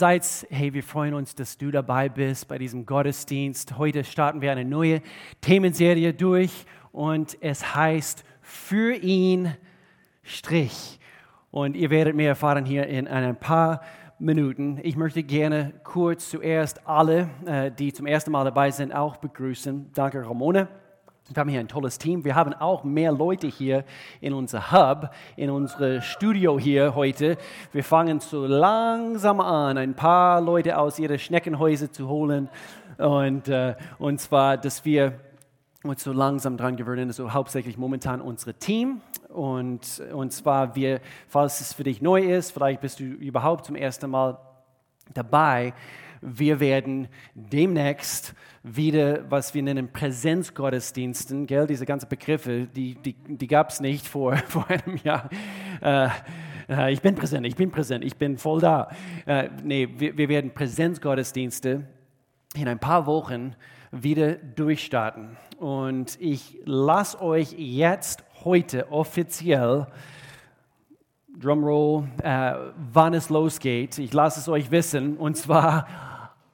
[0.00, 3.76] Seid, hey, wir freuen uns, dass du dabei bist bei diesem Gottesdienst.
[3.76, 5.02] Heute starten wir eine neue
[5.42, 9.54] Themenserie durch und es heißt Für ihn
[10.22, 10.98] Strich.
[11.50, 13.82] Und ihr werdet mehr erfahren hier in ein paar
[14.18, 14.80] Minuten.
[14.82, 19.90] Ich möchte gerne kurz zuerst alle, äh, die zum ersten Mal dabei sind, auch begrüßen.
[19.92, 20.66] Danke, Ramona.
[21.32, 22.24] Wir haben hier ein tolles Team.
[22.24, 23.84] Wir haben auch mehr Leute hier
[24.20, 27.38] in unser Hub, in unser Studio hier heute.
[27.72, 32.48] Wir fangen so langsam an, ein paar Leute aus ihren Schneckenhäusern zu holen.
[32.98, 35.20] Und, äh, und zwar, dass wir
[35.84, 39.00] uns so langsam dran gewöhnen, so hauptsächlich momentan unser Team.
[39.28, 43.76] Und, und zwar, wir, falls es für dich neu ist, vielleicht bist du überhaupt zum
[43.76, 44.36] ersten Mal
[45.14, 45.74] dabei,
[46.22, 53.46] wir werden demnächst wieder, was wir nennen Präsenzgottesdiensten, gell, diese ganzen Begriffe, die, die, die
[53.46, 55.30] gab es nicht vor, vor einem Jahr.
[55.80, 56.08] Äh,
[56.68, 58.90] äh, ich bin präsent, ich bin präsent, ich bin voll da.
[59.26, 61.86] Äh, nee, wir, wir werden Präsenzgottesdienste
[62.54, 63.54] in ein paar Wochen
[63.92, 65.36] wieder durchstarten.
[65.58, 69.86] Und ich lasse euch jetzt heute offiziell
[71.38, 72.54] Drumroll, äh,
[72.92, 73.98] wann es losgeht.
[73.98, 75.16] Ich lasse es euch wissen.
[75.16, 75.86] Und zwar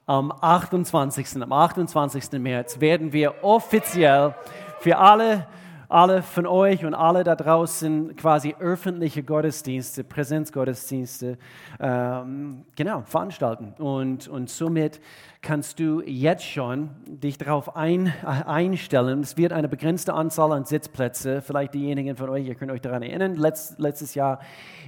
[0.07, 1.43] am 28.
[1.43, 2.31] Am 28.
[2.39, 4.33] März werden wir offiziell
[4.79, 5.47] für alle,
[5.89, 11.37] alle von euch und alle da draußen quasi öffentliche Gottesdienste, Präsenzgottesdienste,
[11.79, 13.73] ähm, genau, veranstalten.
[13.77, 14.99] Und, und somit
[15.41, 19.21] kannst du jetzt schon dich darauf ein, einstellen.
[19.21, 21.41] Es wird eine begrenzte Anzahl an Sitzplätze.
[21.41, 24.39] Vielleicht diejenigen von euch, ihr könnt euch daran erinnern, letzt, letztes Jahr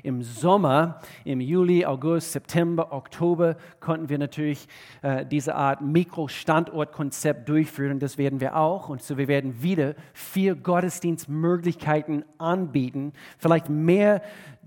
[0.04, 4.68] im Sommer, im Juli, August, September, Oktober, konnten wir natürlich
[5.02, 8.00] äh, diese Art Mikrostandortkonzept durchführen.
[8.00, 8.90] Das werden wir auch.
[8.90, 10.56] Und so wir werden wieder vier
[10.90, 13.14] Gottesdienstmöglichkeiten anbieten.
[13.38, 14.22] Vielleicht mehr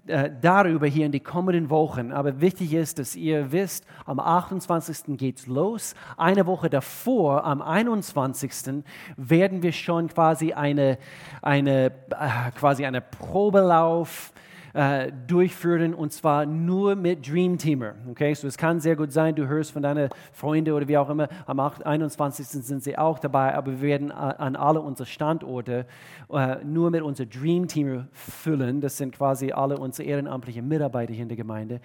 [0.06, 2.12] äh, darüber hier in die kommenden Wochen.
[2.12, 5.16] Aber wichtig ist, dass ihr wisst, am 28.
[5.16, 5.94] geht es los.
[6.16, 8.84] Eine Woche davor, am 21.
[9.16, 10.98] werden wir schon quasi eine,
[11.42, 14.32] eine, äh, quasi eine Probelauf
[14.74, 17.94] äh, durchführen und zwar nur mit Dream Teamer.
[18.10, 21.10] Okay, so es kann sehr gut sein, du hörst von deinen Freunden oder wie auch
[21.10, 22.46] immer, am 21.
[22.46, 25.86] sind sie auch dabei, aber wir werden an alle unsere Standorte
[26.30, 28.80] äh, nur mit unserem Dream Teamer füllen.
[28.80, 31.80] Das sind quasi alle unsere ehrenamtlichen Mitarbeiter hier in der Gemeinde.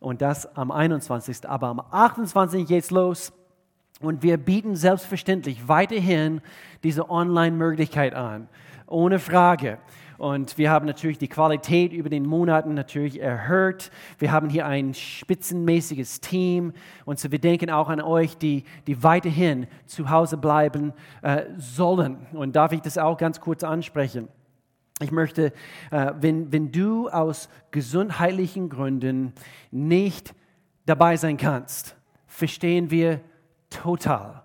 [0.00, 1.48] Und das am 21.
[1.48, 2.66] Aber am 28.
[2.66, 3.32] geht es los.
[4.00, 6.40] Und wir bieten selbstverständlich weiterhin
[6.82, 8.48] diese Online-Möglichkeit an.
[8.88, 9.78] Ohne Frage.
[10.22, 13.90] Und wir haben natürlich die Qualität über den Monaten natürlich erhöht.
[14.20, 16.74] Wir haben hier ein spitzenmäßiges Team.
[17.04, 22.24] Und so wir denken auch an euch, die, die weiterhin zu Hause bleiben äh, sollen.
[22.34, 24.28] Und darf ich das auch ganz kurz ansprechen?
[25.00, 25.52] Ich möchte,
[25.90, 29.32] äh, wenn, wenn du aus gesundheitlichen Gründen
[29.72, 30.36] nicht
[30.86, 31.96] dabei sein kannst,
[32.28, 33.22] verstehen wir
[33.70, 34.41] total.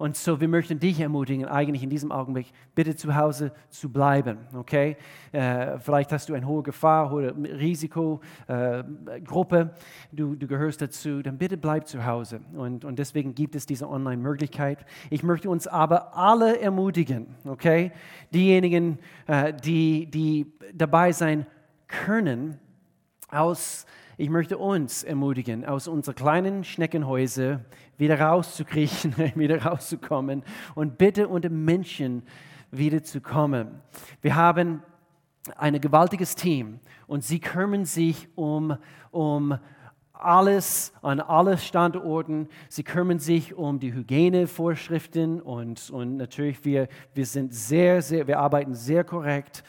[0.00, 4.38] Und so, wir möchten dich ermutigen, eigentlich in diesem Augenblick bitte zu Hause zu bleiben,
[4.54, 4.96] okay?
[5.30, 9.66] Äh, vielleicht hast du eine hohe Gefahr oder Risikogruppe, äh,
[10.10, 12.40] du, du gehörst dazu, dann bitte bleib zu Hause.
[12.54, 14.86] Und, und deswegen gibt es diese Online-Möglichkeit.
[15.10, 17.92] Ich möchte uns aber alle ermutigen, okay?
[18.32, 21.44] Diejenigen, äh, die, die dabei sein
[21.88, 22.58] können,
[23.28, 23.84] aus
[24.20, 27.64] ich möchte uns ermutigen, aus unseren kleinen Schneckenhäusern
[27.96, 30.42] wieder rauszukriechen, wieder rauszukommen
[30.74, 32.22] und bitte unter Menschen
[32.70, 33.80] wieder zu kommen.
[34.20, 34.82] Wir haben
[35.56, 38.76] ein gewaltiges Team und sie kümmern sich um,
[39.10, 39.58] um
[40.12, 42.50] alles an alle Standorten.
[42.68, 48.38] Sie kümmern sich um die Hygienevorschriften und, und natürlich wir, wir sind sehr, sehr, wir
[48.38, 49.64] arbeiten sehr korrekt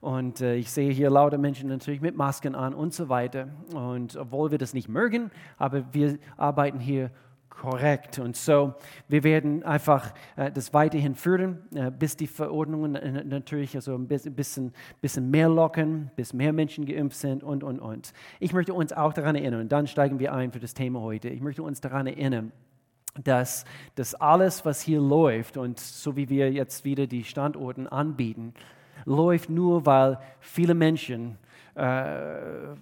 [0.00, 3.48] und äh, ich sehe hier lauter Menschen natürlich mit Masken an und so weiter.
[3.74, 7.10] Und obwohl wir das nicht mögen, aber wir arbeiten hier
[7.56, 8.18] korrekt.
[8.18, 8.74] Und so,
[9.08, 12.92] wir werden einfach äh, das weiterhin führen, äh, bis die Verordnungen
[13.28, 18.12] natürlich also ein bisschen, bisschen mehr locken, bis mehr Menschen geimpft sind und, und, und.
[18.40, 21.28] Ich möchte uns auch daran erinnern, und dann steigen wir ein für das Thema heute.
[21.28, 22.52] Ich möchte uns daran erinnern,
[23.24, 28.52] dass, dass alles, was hier läuft und so wie wir jetzt wieder die Standorte anbieten,
[29.04, 31.38] läuft nur, weil viele Menschen
[31.74, 32.74] äh,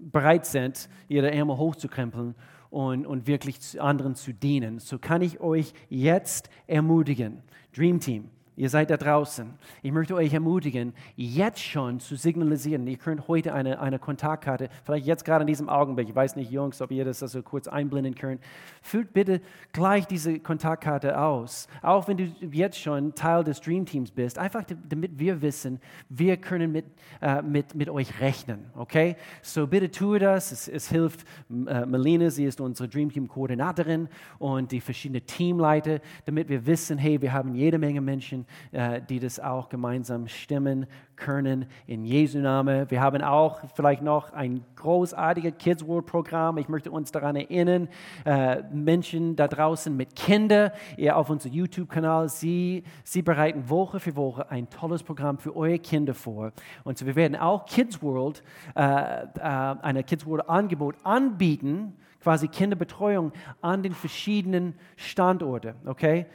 [0.00, 2.34] bereit sind, ihre Ärmel hochzukrempeln
[2.70, 4.78] und, und wirklich anderen zu dienen.
[4.78, 7.42] So kann ich euch jetzt ermutigen,
[7.74, 8.30] Dream Team,
[8.60, 9.54] Ihr seid da draußen.
[9.80, 12.86] Ich möchte euch ermutigen, jetzt schon zu signalisieren.
[12.86, 16.50] Ihr könnt heute eine, eine Kontaktkarte, vielleicht jetzt gerade in diesem Augenblick, ich weiß nicht,
[16.50, 18.42] Jungs, ob ihr das also kurz einblenden könnt.
[18.82, 19.40] Füllt bitte
[19.72, 21.68] gleich diese Kontaktkarte aus.
[21.80, 25.80] Auch wenn du jetzt schon Teil des Dream Teams bist, einfach damit wir wissen,
[26.10, 26.84] wir können mit,
[27.22, 28.66] äh, mit, mit euch rechnen.
[28.76, 29.16] Okay?
[29.40, 30.52] So bitte tue das.
[30.52, 34.06] Es, es hilft äh, Melina, sie ist unsere Dream Team Koordinatorin
[34.38, 39.20] und die verschiedenen Teamleiter, damit wir wissen, hey, wir haben jede Menge Menschen, äh, die
[39.20, 40.86] das auch gemeinsam stimmen
[41.16, 42.90] können in Jesu Namen.
[42.90, 46.58] Wir haben auch vielleicht noch ein großartiges Kids World Programm.
[46.58, 47.88] Ich möchte uns daran erinnern,
[48.24, 54.16] äh, Menschen da draußen mit Kindern, ihr auf unserem YouTube-Kanal, sie, sie bereiten Woche für
[54.16, 56.52] Woche ein tolles Programm für eure Kinder vor.
[56.84, 58.42] Und so wir werden auch Kids World,
[58.74, 66.26] äh, äh, eine Kids World Angebot anbieten, quasi Kinderbetreuung an den verschiedenen Standorten, okay?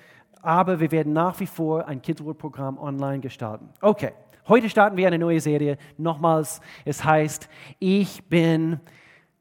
[0.45, 3.69] Aber wir werden nach wie vor ein Kids World Programm online gestalten.
[3.81, 4.11] Okay,
[4.47, 5.77] heute starten wir eine neue Serie.
[5.97, 7.49] Nochmals, es heißt
[7.79, 8.79] Ich bin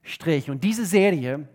[0.02, 0.50] Strich.
[0.50, 1.46] Und diese Serie,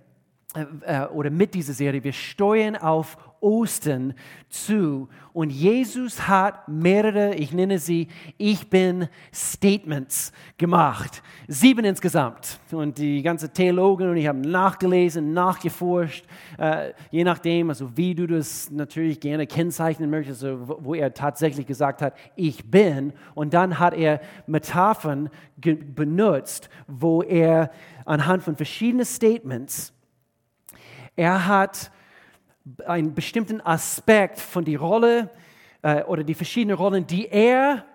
[0.55, 0.65] äh,
[1.03, 4.13] äh oder mit dieser Serie, wir steuern auf Ostern
[4.49, 5.09] zu.
[5.33, 8.07] Und Jesus hat mehrere, ich nenne sie
[8.37, 11.21] Ich bin Statements gemacht.
[11.47, 12.59] Sieben insgesamt.
[12.71, 16.25] Und die ganze Theologen und ich habe nachgelesen, nachgeforscht,
[16.57, 21.67] äh, je nachdem, also wie du das natürlich gerne kennzeichnen möchtest, also wo er tatsächlich
[21.67, 23.13] gesagt hat, ich bin.
[23.35, 27.71] Und dann hat er Metaphern benutzt, wo er
[28.05, 29.93] anhand von verschiedenen Statements,
[31.15, 31.91] er hat
[32.85, 35.29] einen bestimmten Aspekt von der Rolle
[35.81, 37.85] äh, oder die verschiedenen Rollen, die er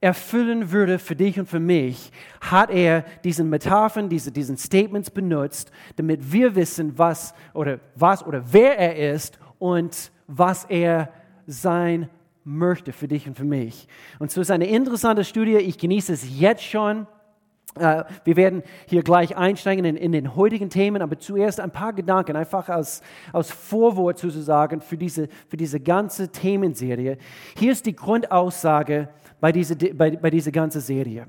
[0.00, 5.70] erfüllen würde für dich und für mich, hat er diesen Metaphern, diese, diesen Statements benutzt,
[5.96, 11.10] damit wir wissen, was oder was oder wer er ist und was er
[11.46, 12.10] sein
[12.44, 13.88] möchte für dich und für mich.
[14.18, 15.56] Und so ist eine interessante Studie.
[15.56, 17.06] Ich genieße es jetzt schon.
[17.78, 21.92] Äh, wir werden hier gleich einsteigen in, in, den heutigen Themen, aber zuerst ein paar
[21.92, 27.18] Gedanken, einfach als, als Vorwort sozusagen für diese, für diese ganze Themenserie.
[27.56, 29.08] Hier ist die Grundaussage
[29.40, 31.26] bei dieser, bei, bei dieser ganzen Serie.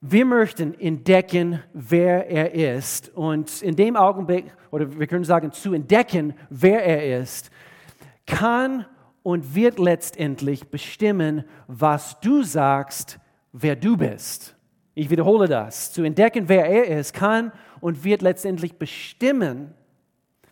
[0.00, 3.08] Wir möchten entdecken, wer er ist.
[3.14, 7.50] Und in dem Augenblick, oder wir können sagen, zu entdecken, wer er ist,
[8.26, 8.84] kann
[9.22, 13.18] und wird letztendlich bestimmen, was du sagst,
[13.52, 14.53] wer du bist.
[14.94, 15.92] Ich wiederhole das.
[15.92, 19.74] Zu entdecken, wer er ist, kann und wird letztendlich bestimmen,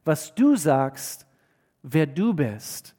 [0.04, 1.26] was du sagst,
[1.82, 2.94] wer du bist.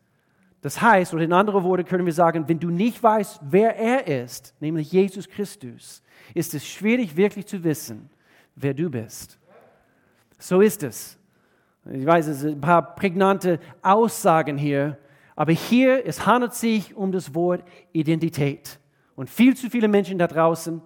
[0.62, 4.08] Das heißt, oder in anderen Worten können wir sagen, wenn du nicht weißt, wer er
[4.24, 6.02] ist, nämlich Jesus Christus,
[6.34, 8.10] ist es schwierig wirklich zu wissen,
[8.56, 9.38] wer du bist.
[10.40, 11.20] So ist es.
[11.92, 14.98] Ich weiß, es sind ein paar prägnante Aussagen hier,
[15.36, 18.80] aber hier, es handelt sich um das Wort Identität.
[19.16, 20.82] Und viel zu viele Menschen da draußen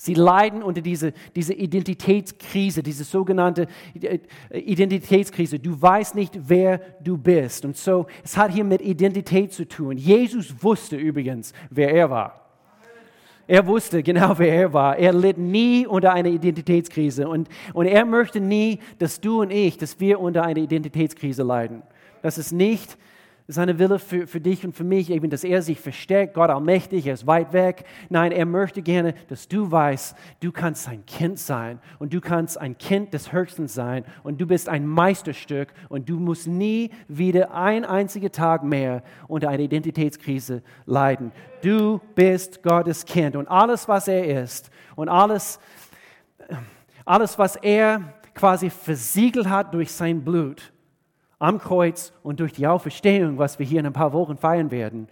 [0.00, 3.66] Sie leiden unter dieser diese Identitätskrise, diese sogenannte
[4.00, 4.20] äh,
[4.52, 5.58] Identitätskrise.
[5.58, 7.64] Du weißt nicht, wer du bist.
[7.64, 9.98] Und so, es hat hier mit Identität zu tun.
[9.98, 12.48] Jesus wusste übrigens, wer er war.
[13.48, 14.96] Er wusste genau, wer er war.
[14.98, 17.26] Er litt nie unter einer Identitätskrise.
[17.26, 21.82] Und, und er möchte nie, dass du und ich, dass wir unter einer Identitätskrise leiden.
[22.22, 22.96] Das ist nicht
[23.50, 27.06] seine Wille für, für dich und für mich, eben, dass er sich versteckt, Gott allmächtig,
[27.06, 27.84] er ist weit weg.
[28.10, 32.60] Nein, er möchte gerne, dass du weißt, du kannst sein Kind sein und du kannst
[32.60, 37.54] ein Kind des Höchsten sein und du bist ein Meisterstück und du musst nie wieder
[37.54, 41.32] ein einziger Tag mehr unter einer Identitätskrise leiden.
[41.62, 45.58] Du bist Gottes Kind und alles, was er ist und alles,
[47.06, 50.70] alles was er quasi versiegelt hat durch sein Blut,
[51.38, 55.08] am Kreuz und durch die Auferstehung, was wir hier in ein paar Wochen feiern werden,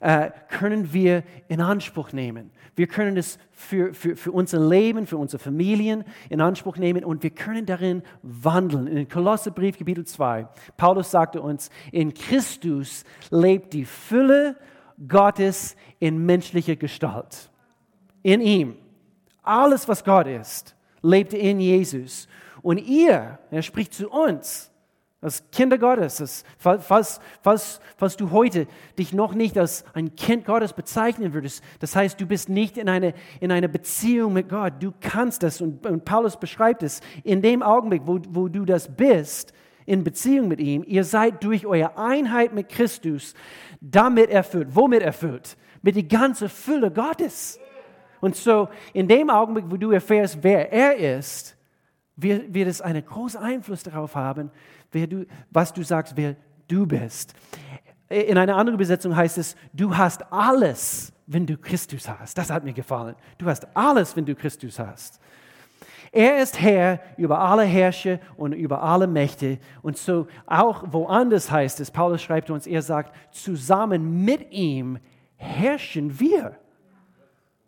[0.00, 2.50] äh, können wir in Anspruch nehmen.
[2.76, 7.22] Wir können es für, für, für unser Leben, für unsere Familien in Anspruch nehmen und
[7.22, 8.86] wir können darin wandeln.
[8.86, 14.56] In Kolosserbrief, Kapitel 2, Paulus sagte uns, in Christus lebt die Fülle
[15.08, 17.50] Gottes in menschlicher Gestalt.
[18.22, 18.76] In ihm.
[19.42, 22.28] Alles, was Gott ist, lebt in Jesus.
[22.62, 24.70] Und ihr, er spricht zu uns,
[25.24, 28.66] als Kinder Gottes, falls, falls, falls du heute
[28.98, 32.88] dich noch nicht als ein Kind Gottes bezeichnen würdest, das heißt, du bist nicht in
[32.88, 37.42] einer in eine Beziehung mit Gott, du kannst das, und, und Paulus beschreibt es, in
[37.42, 39.52] dem Augenblick, wo, wo du das bist,
[39.86, 43.34] in Beziehung mit ihm, ihr seid durch eure Einheit mit Christus
[43.80, 44.68] damit erfüllt.
[44.70, 45.56] Womit erfüllt?
[45.82, 47.58] Mit der ganzen Fülle Gottes.
[48.20, 51.56] Und so, in dem Augenblick, wo du erfährst, wer er ist,
[52.16, 54.50] wird, wird es einen großen Einfluss darauf haben,
[54.92, 56.36] wer du, was du sagst, wer
[56.68, 57.34] du bist.
[58.08, 62.36] In einer anderen Übersetzung heißt es, du hast alles, wenn du Christus hast.
[62.36, 63.16] Das hat mir gefallen.
[63.38, 65.20] Du hast alles, wenn du Christus hast.
[66.12, 69.58] Er ist Herr über alle Herrscher und über alle Mächte.
[69.82, 74.98] Und so auch woanders heißt es, Paulus schreibt uns, er sagt, zusammen mit ihm
[75.36, 76.56] herrschen wir.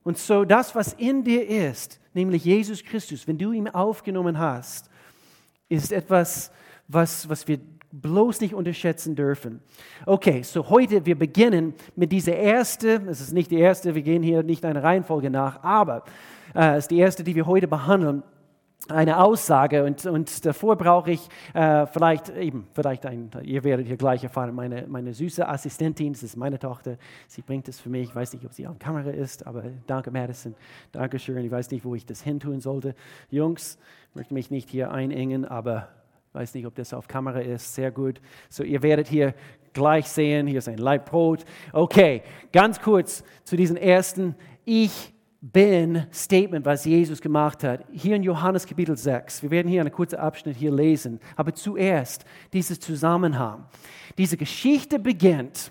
[0.04, 4.90] Und so das, was in dir ist, nämlich Jesus Christus, wenn du ihn aufgenommen hast,
[5.68, 6.50] ist etwas,
[6.88, 7.60] was, was wir
[7.92, 9.60] bloß nicht unterschätzen dürfen.
[10.04, 14.22] Okay, so heute, wir beginnen mit dieser erste, es ist nicht die erste, wir gehen
[14.22, 16.04] hier nicht einer Reihenfolge nach, aber
[16.54, 18.22] äh, es ist die erste, die wir heute behandeln
[18.88, 23.96] eine Aussage und, und davor brauche ich äh, vielleicht eben, vielleicht ein, ihr werdet hier
[23.96, 28.10] gleich erfahren, meine, meine süße Assistentin, das ist meine Tochter, sie bringt es für mich,
[28.10, 30.54] ich weiß nicht, ob sie an Kamera ist, aber danke Madison,
[30.92, 32.94] danke schön, ich weiß nicht, wo ich das hin tun sollte.
[33.30, 33.78] Jungs,
[34.10, 35.88] ich möchte mich nicht hier einengen, aber
[36.28, 38.20] ich weiß nicht, ob das auf Kamera ist, sehr gut.
[38.48, 39.34] So, ihr werdet hier
[39.72, 41.44] gleich sehen, hier ist ein Leibbrot.
[41.72, 47.84] Okay, ganz kurz zu diesen ersten, ich bin Statement, was Jesus gemacht hat.
[47.92, 49.42] Hier in Johannes Kapitel 6.
[49.42, 51.20] Wir werden hier einen kurzen Abschnitt hier lesen.
[51.36, 53.64] Aber zuerst dieses Zusammenhang.
[54.16, 55.70] Diese Geschichte beginnt.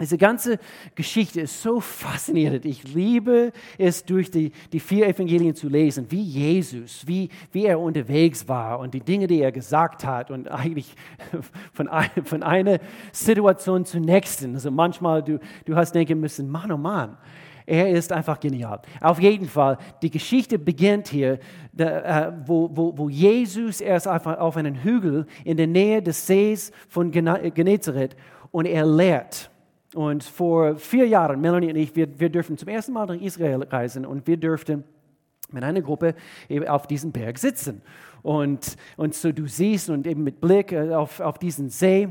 [0.00, 0.58] Diese ganze
[0.94, 2.64] Geschichte ist so faszinierend.
[2.64, 7.78] Ich liebe es, durch die, die vier Evangelien zu lesen, wie Jesus, wie, wie er
[7.78, 10.94] unterwegs war und die Dinge, die er gesagt hat und eigentlich
[11.74, 12.78] von, ein, von einer
[13.12, 14.54] Situation zur nächsten.
[14.54, 17.18] Also manchmal, du, du hast denken müssen, Mann, oh Mann,
[17.66, 18.80] er ist einfach genial.
[19.00, 21.38] Auf jeden Fall, die Geschichte beginnt hier,
[21.76, 26.72] äh, wo, wo, wo Jesus erst auf, auf einem Hügel in der Nähe des Sees
[26.88, 28.16] von Genezareth
[28.50, 29.50] und er lehrt.
[29.94, 33.62] Und vor vier Jahren, Melanie und ich, wir, wir dürfen zum ersten Mal nach Israel
[33.62, 34.84] reisen und wir dürften
[35.50, 36.14] mit einer Gruppe
[36.66, 37.82] auf diesem Berg sitzen.
[38.22, 42.08] Und, und so du siehst und eben mit Blick äh, auf, auf diesen See.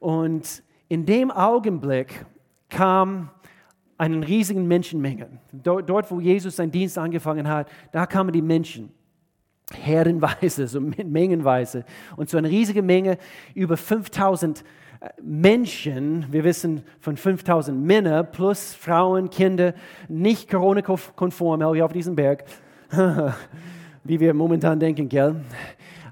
[0.00, 2.26] Und in dem Augenblick
[2.68, 3.30] kam
[3.98, 5.28] einen riesigen Menschenmenge.
[5.52, 8.90] Dort, wo Jesus seinen Dienst angefangen hat, da kamen die Menschen.
[9.72, 11.84] Herrenweise, so mengenweise.
[12.16, 13.18] Und so eine riesige Menge,
[13.54, 14.64] über 5000
[15.00, 19.74] äh, Menschen, wir wissen von 5000 Männern plus Frauen, Kinder,
[20.08, 22.44] nicht Corona-konform auf diesem Berg,
[24.04, 25.36] wie wir momentan denken, gell?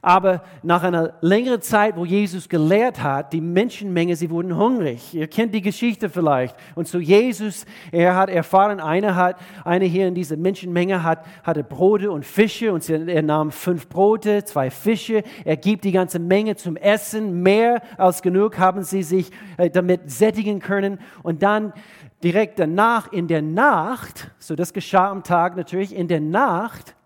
[0.04, 5.14] Aber nach einer längeren Zeit, wo Jesus gelehrt hat, die Menschenmenge, sie wurden hungrig.
[5.14, 6.56] Ihr kennt die Geschichte vielleicht.
[6.74, 11.62] Und so Jesus, er hat erfahren, einer hat, einer hier in dieser Menschenmenge hat, hatte
[11.62, 15.22] Brote und Fische und er nahm fünf Brote, zwei Fische.
[15.44, 17.40] Er gibt die ganze Menge zum Essen.
[17.44, 20.98] Mehr als genug haben sie sich äh, damit sättigen können.
[21.22, 21.72] Und dann
[22.24, 26.96] direkt danach, in der Nacht, so das geschah am Tag natürlich, in der Nacht,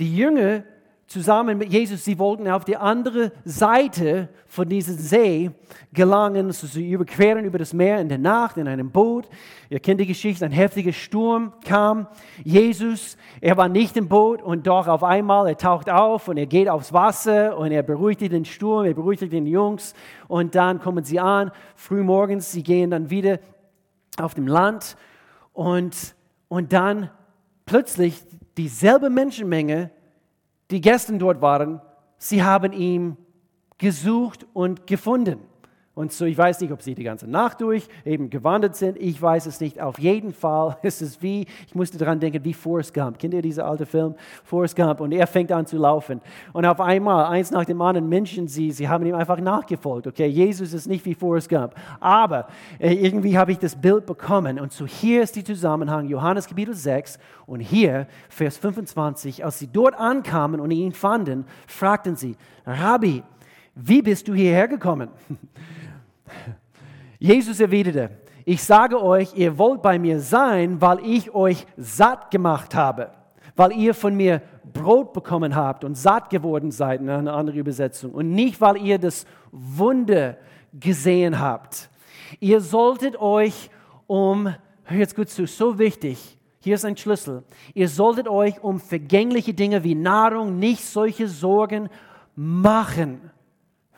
[0.00, 0.64] die Jünger
[1.10, 5.50] zusammen mit Jesus, sie wollten auf die andere Seite von diesem See
[5.92, 6.46] gelangen.
[6.46, 9.28] Also sie überqueren über das Meer in der Nacht in einem Boot.
[9.70, 12.06] Ihr kennt die Geschichte, ein heftiger Sturm kam.
[12.44, 16.46] Jesus, er war nicht im Boot und doch auf einmal, er taucht auf und er
[16.46, 19.94] geht aufs Wasser und er beruhigt den Sturm, er beruhigt den Jungs
[20.28, 23.40] und dann kommen sie an, frühmorgens, sie gehen dann wieder
[24.16, 24.96] auf dem Land
[25.54, 26.14] und,
[26.46, 27.10] und dann
[27.66, 28.22] plötzlich
[28.56, 29.90] dieselbe Menschenmenge
[30.70, 31.80] die gestern dort waren,
[32.18, 33.16] sie haben ihn
[33.78, 35.40] gesucht und gefunden.
[36.00, 38.96] Und so, ich weiß nicht, ob sie die ganze Nacht durch eben gewandert sind.
[38.96, 39.78] Ich weiß es nicht.
[39.78, 43.18] Auf jeden Fall ist es wie, ich musste daran denken, wie Forrest Gump.
[43.18, 44.14] Kennt ihr diesen alten Film?
[44.42, 45.00] Forrest Gump.
[45.02, 46.22] Und er fängt an zu laufen.
[46.54, 50.06] Und auf einmal, eins nach dem anderen, Menschen, sie, sie haben ihm einfach nachgefolgt.
[50.06, 51.74] Okay, Jesus ist nicht wie Forrest Gump.
[52.00, 52.46] Aber
[52.78, 54.58] äh, irgendwie habe ich das Bild bekommen.
[54.58, 57.18] Und so hier ist der Zusammenhang, Johannes Kapitel 6.
[57.44, 63.22] Und hier, Vers 25, als sie dort ankamen und ihn fanden, fragten sie, Rabbi,
[63.74, 65.10] wie bist du hierher gekommen?
[67.18, 68.10] Jesus erwiderte,
[68.44, 73.10] ich sage euch, ihr wollt bei mir sein, weil ich euch satt gemacht habe,
[73.56, 78.12] weil ihr von mir Brot bekommen habt und satt geworden seid, in einer anderen Übersetzung,
[78.12, 80.38] und nicht, weil ihr das Wunder
[80.72, 81.90] gesehen habt.
[82.38, 83.70] Ihr solltet euch
[84.06, 87.42] um, hör jetzt gut zu, so wichtig, hier ist ein Schlüssel,
[87.74, 91.88] ihr solltet euch um vergängliche Dinge wie Nahrung nicht solche Sorgen
[92.34, 93.30] machen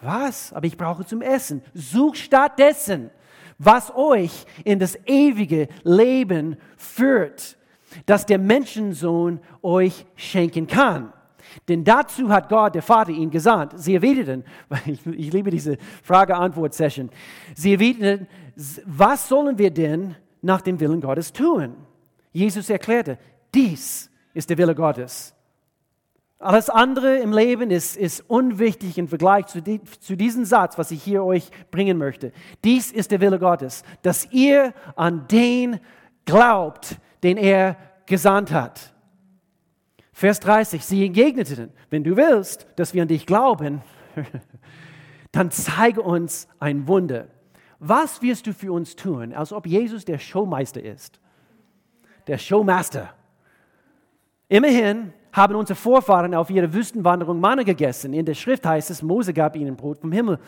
[0.02, 0.52] was?
[0.52, 1.62] Aber ich brauche zum Essen.
[1.74, 3.10] Sucht stattdessen,
[3.58, 7.56] was euch in das ewige Leben führt,
[8.06, 11.12] das der Menschensohn euch schenken kann.
[11.68, 13.74] Denn dazu hat Gott, der Vater, ihn gesandt.
[13.76, 14.44] Sie erwiderten,
[14.86, 17.10] ich, ich liebe diese Frage-Antwort-Session,
[17.54, 18.26] sie erwiderten,
[18.86, 21.76] was sollen wir denn nach dem Willen Gottes tun?
[22.32, 23.18] Jesus erklärte,
[23.54, 25.34] dies ist der Wille Gottes
[26.42, 30.90] Alles andere im Leben ist, ist unwichtig im Vergleich zu, die, zu diesem Satz, was
[30.90, 32.32] ich hier euch bringen möchte.
[32.64, 35.78] Dies ist der Wille Gottes, dass ihr an den
[36.24, 38.92] glaubt, den er gesandt hat.
[40.12, 43.80] Vers 30, sie entgegneten, wenn du willst, dass wir an dich glauben,
[45.32, 47.28] dann zeige uns ein Wunder.
[47.78, 51.20] Was wirst du für uns tun, als ob Jesus der Showmeister ist?
[52.26, 53.14] Der Showmaster.
[54.48, 58.12] Immerhin haben unsere Vorfahren auf ihrer Wüstenwanderung Manna gegessen.
[58.12, 60.38] In der Schrift heißt es, Mose gab ihnen Brot vom Himmel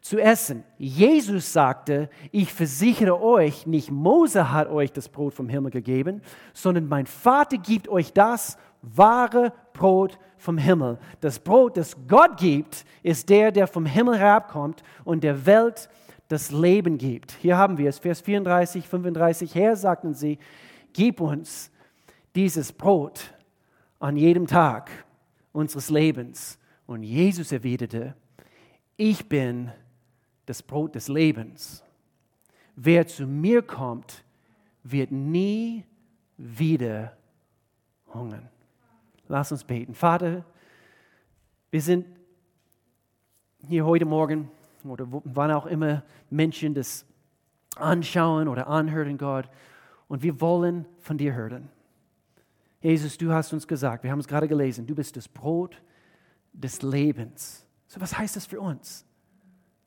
[0.00, 0.64] zu essen.
[0.78, 6.22] Jesus sagte, ich versichere euch, nicht Mose hat euch das Brot vom Himmel gegeben,
[6.52, 10.98] sondern mein Vater gibt euch das wahre Brot vom Himmel.
[11.20, 15.88] Das Brot, das Gott gibt, ist der, der vom Himmel herabkommt und der Welt
[16.26, 17.32] das Leben gibt.
[17.40, 19.54] Hier haben wir es, Vers 34, 35.
[19.54, 20.38] Herr, sagten sie,
[20.92, 21.70] gib uns
[22.34, 23.32] dieses Brot
[24.02, 24.90] an jedem Tag
[25.52, 26.58] unseres Lebens.
[26.86, 28.14] Und Jesus erwiderte,
[28.96, 29.70] ich bin
[30.46, 31.84] das Brot des Lebens.
[32.74, 34.24] Wer zu mir kommt,
[34.82, 35.84] wird nie
[36.36, 37.16] wieder
[38.12, 38.48] hungern.
[39.28, 39.94] Lass uns beten.
[39.94, 40.44] Vater,
[41.70, 42.04] wir sind
[43.68, 44.50] hier heute Morgen
[44.82, 47.06] oder wann auch immer Menschen das
[47.76, 49.48] anschauen oder anhören, Gott,
[50.08, 51.70] und wir wollen von dir hören.
[52.82, 55.80] Jesus, du hast uns gesagt, wir haben es gerade gelesen, du bist das Brot
[56.52, 57.64] des Lebens.
[57.86, 59.06] So, was heißt das für uns?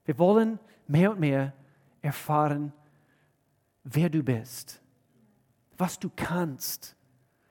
[0.05, 1.53] Wir wollen mehr und mehr
[2.01, 2.71] erfahren,
[3.83, 4.81] wer du bist,
[5.77, 6.95] was du kannst,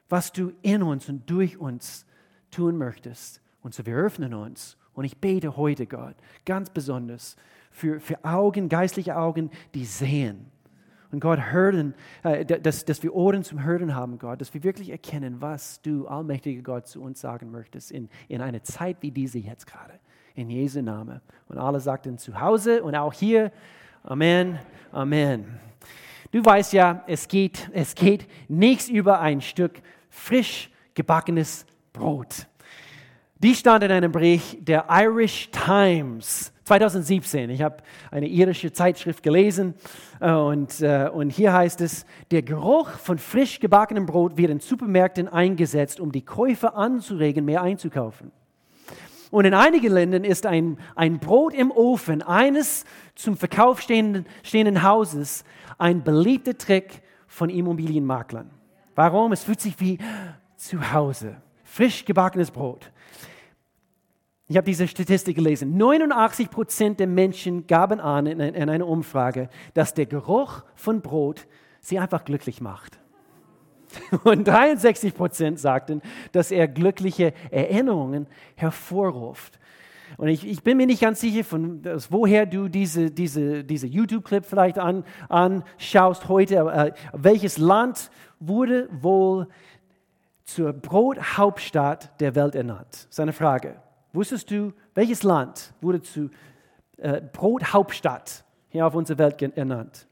[0.09, 2.07] was du in uns und durch uns
[2.51, 3.43] tun möchtest.
[3.63, 4.79] Und so, wir öffnen uns.
[4.95, 6.15] Und ich bete heute, Gott,
[6.47, 7.37] ganz besonders
[7.71, 10.53] für, für Augen, geistliche Augen, die sehen
[11.15, 11.95] und Gott hören,
[12.25, 16.07] äh, dass, dass wir Ohren zum Hören haben, Gott, dass wir wirklich erkennen, was du,
[16.09, 19.95] allmächtiger Gott, zu uns sagen möchtest in, in einer Zeit wie diese jetzt gerade.
[20.35, 21.21] In Jesu Namen.
[21.49, 23.53] Und alle sagten zu Hause und auch hier,
[24.03, 24.59] Amen,
[24.91, 25.61] Amen.
[26.33, 29.81] Du weißt ja, es geht, es geht nichts über ein Stück
[30.11, 32.49] frisch gebackenes Brot.
[33.45, 37.51] Die stand in einem Bericht der Irish Times 2017.
[37.51, 37.77] Ich habe
[38.11, 39.75] eine irische Zeitschrift gelesen
[40.19, 44.61] äh, und, äh, und hier heißt es, der Geruch von frisch gebackenem Brot wird in
[44.61, 48.33] Supermärkten eingesetzt, um die Käufer anzuregen, mehr einzukaufen.
[49.31, 54.83] Und in einigen Ländern ist ein, ein Brot im Ofen eines zum Verkauf stehenden, stehenden
[54.83, 55.45] Hauses
[55.77, 58.49] ein beliebter Trick von Immobilienmaklern.
[58.95, 59.33] Warum?
[59.33, 59.99] Es fühlt sich wie
[60.57, 61.37] zu Hause.
[61.63, 62.91] Frisch gebackenes Brot.
[64.47, 65.77] Ich habe diese Statistik gelesen.
[65.79, 71.47] 89 Prozent der Menschen gaben an in, in einer Umfrage, dass der Geruch von Brot
[71.81, 72.99] sie einfach glücklich macht.
[74.25, 76.03] Und 63 Prozent sagten,
[76.33, 79.59] dass er glückliche Erinnerungen hervorruft.
[80.19, 84.45] Und ich, ich, bin mir nicht ganz sicher, von woher du diese, diese, diese YouTube-Clip
[84.45, 86.57] vielleicht an, anschaust heute.
[86.57, 89.49] Äh, welches Land wurde wohl
[90.45, 92.93] zur Brothauptstadt der Welt ernannt?
[92.93, 93.77] Das ist eine Frage.
[94.15, 96.31] Wusstest du, welches Land wurde zu
[96.99, 100.07] äh, Brothauptstadt hier auf unserer Welt ernannt?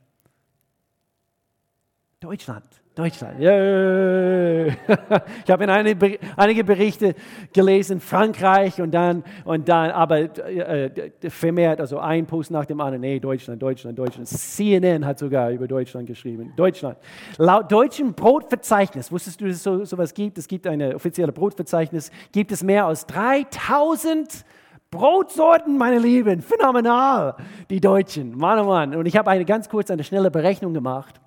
[2.19, 2.82] Deutschland.
[2.95, 3.41] Deutschland.
[3.41, 4.77] Yeah.
[5.45, 5.97] Ich habe in eine,
[6.37, 7.15] einige Berichte
[7.53, 12.81] gelesen, Frankreich und dann, und dann aber äh, äh, vermehrt, also ein Post nach dem
[12.81, 14.29] anderen, nee, Deutschland, Deutschland, Deutschland.
[14.29, 16.53] CNN hat sogar über Deutschland geschrieben.
[16.55, 16.99] Deutschland.
[17.39, 20.37] Laut deutschem Brotverzeichnis, wusstest du, dass es so, sowas gibt?
[20.37, 24.45] Es gibt ein offizielles Brotverzeichnis, gibt es mehr als 3000
[24.91, 27.37] Brotsorten, meine Lieben, phänomenal,
[27.71, 28.95] die Deutschen, Mann, oh Mann.
[28.95, 31.22] Und ich habe eine ganz kurz, eine schnelle Berechnung gemacht.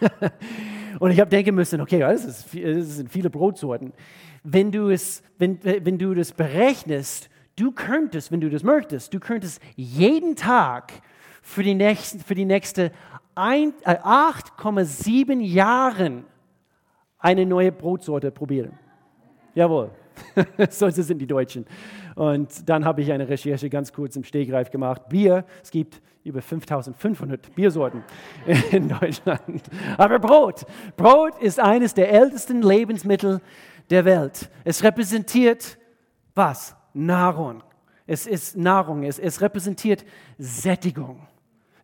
[1.00, 3.92] und ich habe denken müssen, okay, das, ist, das sind viele Brotsorten.
[4.44, 9.20] Wenn du, es, wenn, wenn du das berechnest, du könntest, wenn du das möchtest, du
[9.20, 10.92] könntest jeden Tag
[11.42, 12.92] für die nächsten, für die nächste
[13.36, 16.24] 8,7 äh, Jahre
[17.18, 18.78] eine neue Brotsorte probieren.
[19.54, 19.90] Jawohl.
[20.70, 21.66] so sind die Deutschen.
[22.14, 25.08] Und dann habe ich eine Recherche ganz kurz im Stegreif gemacht.
[25.08, 28.02] Bier, es gibt über 5500 Biersorten
[28.70, 29.62] in Deutschland.
[29.96, 33.40] Aber Brot, Brot ist eines der ältesten Lebensmittel
[33.90, 34.50] der Welt.
[34.64, 35.78] Es repräsentiert
[36.34, 36.76] was?
[36.94, 37.62] Nahrung.
[38.06, 40.04] Es ist Nahrung, es, es repräsentiert
[40.38, 41.26] Sättigung.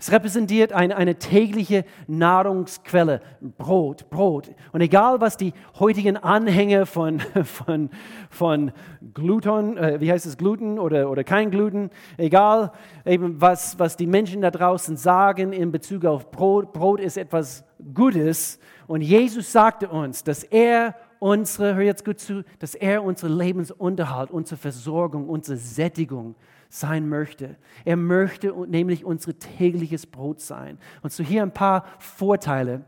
[0.05, 4.51] Es repräsentiert eine, eine tägliche Nahrungsquelle, Brot, Brot.
[4.73, 7.89] Und egal, was die heutigen Anhänger von, von,
[8.29, 8.73] von
[9.15, 11.89] Gluten, äh, wie heißt es, Gluten oder, oder kein Gluten,
[12.19, 12.73] egal,
[13.07, 17.65] eben was, was die Menschen da draußen sagen in Bezug auf Brot, Brot ist etwas
[17.95, 18.59] Gutes.
[18.87, 24.31] Und Jesus sagte uns, dass er unsere, hör jetzt gut zu, dass er unsere Lebensunterhalt,
[24.31, 26.35] unsere Versorgung, unsere Sättigung
[26.75, 27.57] sein möchte.
[27.85, 30.79] Er möchte nämlich unser tägliches Brot sein.
[31.03, 32.85] Und so hier ein paar Vorteile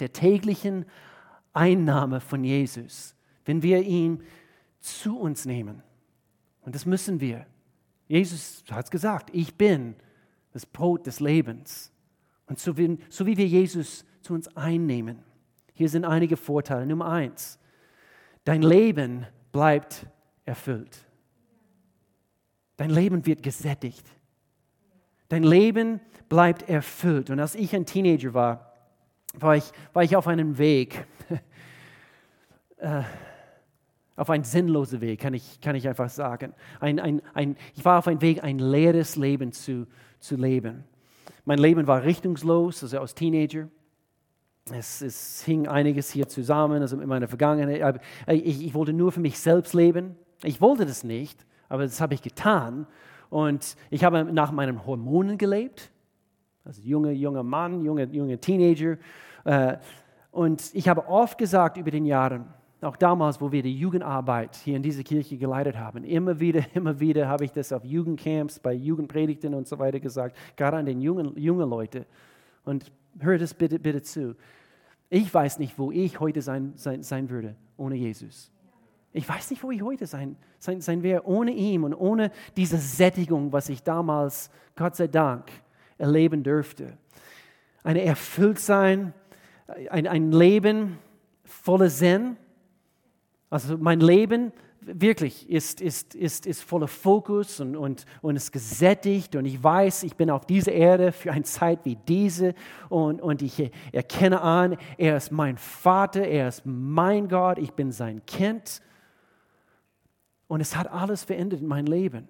[0.00, 0.86] der täglichen
[1.52, 4.22] Einnahme von Jesus, wenn wir ihn
[4.80, 5.82] zu uns nehmen.
[6.62, 7.44] Und das müssen wir.
[8.08, 9.94] Jesus hat es gesagt, ich bin
[10.54, 11.92] das Brot des Lebens.
[12.46, 15.18] Und so wie, so wie wir Jesus zu uns einnehmen,
[15.74, 16.86] hier sind einige Vorteile.
[16.86, 17.58] Nummer eins,
[18.44, 20.06] dein Leben bleibt
[20.46, 21.06] erfüllt.
[22.82, 24.04] Dein Leben wird gesättigt.
[25.28, 27.30] Dein Leben bleibt erfüllt.
[27.30, 28.72] Und als ich ein Teenager war,
[29.34, 31.06] war ich, war ich auf einem Weg,
[32.78, 33.02] äh,
[34.16, 36.54] auf einen sinnlosen Weg, kann ich, kann ich einfach sagen.
[36.80, 39.86] Ein, ein, ein, ich war auf einem Weg, ein leeres Leben zu,
[40.18, 40.82] zu leben.
[41.44, 43.68] Mein Leben war richtungslos, also als Teenager.
[44.72, 48.00] Es, es hing einiges hier zusammen, also in meiner Vergangenheit.
[48.26, 50.16] Ich, ich wollte nur für mich selbst leben.
[50.42, 52.86] Ich wollte das nicht, aber das habe ich getan.
[53.30, 55.90] Und ich habe nach meinen Hormonen gelebt.
[56.66, 58.98] Also junger, junger Mann, junger, junger Teenager.
[59.44, 59.78] Äh,
[60.30, 62.44] und ich habe oft gesagt über den Jahren,
[62.82, 67.00] auch damals, wo wir die Jugendarbeit hier in dieser Kirche geleitet haben, immer wieder, immer
[67.00, 71.00] wieder habe ich das auf Jugendcamps, bei Jugendpredigten und so weiter gesagt, gerade an den
[71.00, 72.04] jungen, jungen Leuten.
[72.66, 74.36] Und hör das bitte, bitte zu.
[75.08, 78.52] Ich weiß nicht, wo ich heute sein, sein, sein würde ohne Jesus.
[79.12, 82.78] Ich weiß nicht, wo ich heute sein, sein, sein wäre ohne ihn und ohne diese
[82.78, 85.50] Sättigung, was ich damals, Gott sei Dank,
[85.98, 86.96] erleben dürfte.
[87.84, 89.12] Eine Erfülltsein,
[89.90, 90.98] ein, ein Leben
[91.44, 92.36] voller Sinn,
[93.50, 99.36] also mein Leben wirklich ist, ist, ist, ist voller Fokus und, und, und ist gesättigt
[99.36, 102.54] und ich weiß, ich bin auf dieser Erde für eine Zeit wie diese
[102.88, 107.92] und, und ich erkenne an, er ist mein Vater, er ist mein Gott, ich bin
[107.92, 108.80] sein Kind
[110.52, 112.28] und es hat alles verändert in meinem Leben.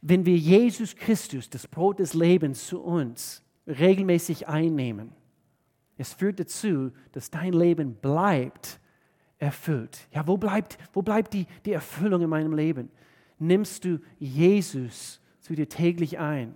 [0.00, 5.10] Wenn wir Jesus Christus, das Brot des Lebens, zu uns regelmäßig einnehmen,
[5.96, 8.78] es führt dazu, dass dein Leben bleibt
[9.38, 10.06] erfüllt.
[10.12, 12.88] Ja, wo bleibt, wo bleibt die, die Erfüllung in meinem Leben?
[13.40, 16.54] Nimmst du Jesus zu dir täglich ein?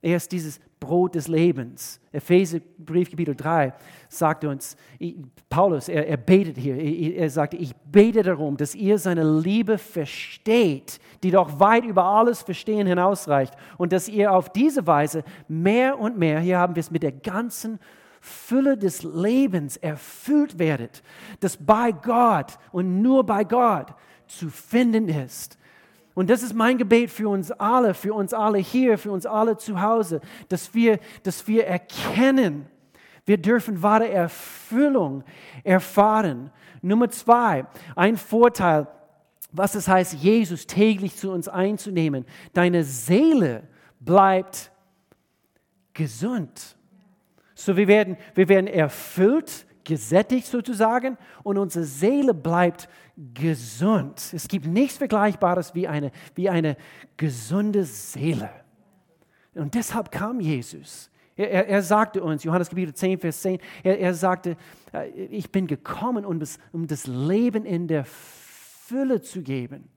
[0.00, 2.00] Er ist dieses Brot des Lebens.
[2.12, 3.72] Epheser Brief Kapitel 3
[4.08, 4.76] sagt uns,
[5.50, 9.76] Paulus, er, er betet hier, er, er sagte, ich bete darum, dass ihr seine Liebe
[9.76, 15.98] versteht, die doch weit über alles Verstehen hinausreicht und dass ihr auf diese Weise mehr
[15.98, 17.80] und mehr, hier haben wir es mit der ganzen
[18.20, 21.02] Fülle des Lebens erfüllt werdet,
[21.40, 23.94] das bei Gott und nur bei Gott
[24.28, 25.57] zu finden ist.
[26.18, 29.56] Und das ist mein Gebet für uns alle, für uns alle hier, für uns alle
[29.56, 32.66] zu Hause, dass wir, dass wir erkennen,
[33.24, 35.22] wir dürfen wahre Erfüllung
[35.62, 36.50] erfahren.
[36.82, 38.88] Nummer zwei, ein Vorteil,
[39.52, 42.24] was es heißt, Jesus täglich zu uns einzunehmen.
[42.52, 43.68] Deine Seele
[44.00, 44.72] bleibt
[45.94, 46.76] gesund.
[47.54, 52.98] So wir werden, wir werden erfüllt, gesättigt sozusagen und unsere Seele bleibt gesund.
[54.32, 56.76] Es gibt nichts Vergleichbares wie eine, wie eine
[57.16, 58.50] gesunde Seele.
[59.54, 61.10] Und deshalb kam Jesus.
[61.36, 64.56] Er, er, er, sagte uns, Johannes Kapitel 10, Vers 10, er, er sagte,
[64.92, 69.88] äh, ich bin gekommen, um das, um das Leben in der Fülle zu geben.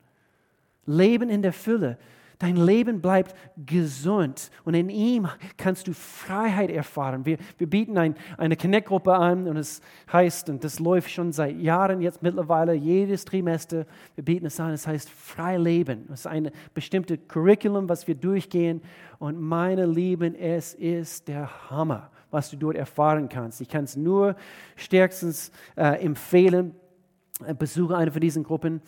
[0.85, 1.97] Leben in der Fülle.
[2.41, 3.35] Dein Leben bleibt
[3.67, 5.27] gesund und in ihm
[5.57, 7.23] kannst du Freiheit erfahren.
[7.23, 9.79] Wir, wir bieten ein, eine Connect-Gruppe an und es
[10.11, 14.71] heißt, und das läuft schon seit Jahren jetzt mittlerweile, jedes Trimester, wir bieten es an,
[14.71, 16.07] es heißt frei leben.
[16.11, 18.81] Es ist ein bestimmtes Curriculum, was wir durchgehen
[19.19, 23.61] und meine Lieben, es ist der Hammer, was du dort erfahren kannst.
[23.61, 24.35] Ich kann es nur
[24.75, 26.73] stärkstens äh, empfehlen,
[27.59, 28.81] besuche eine von diesen Gruppen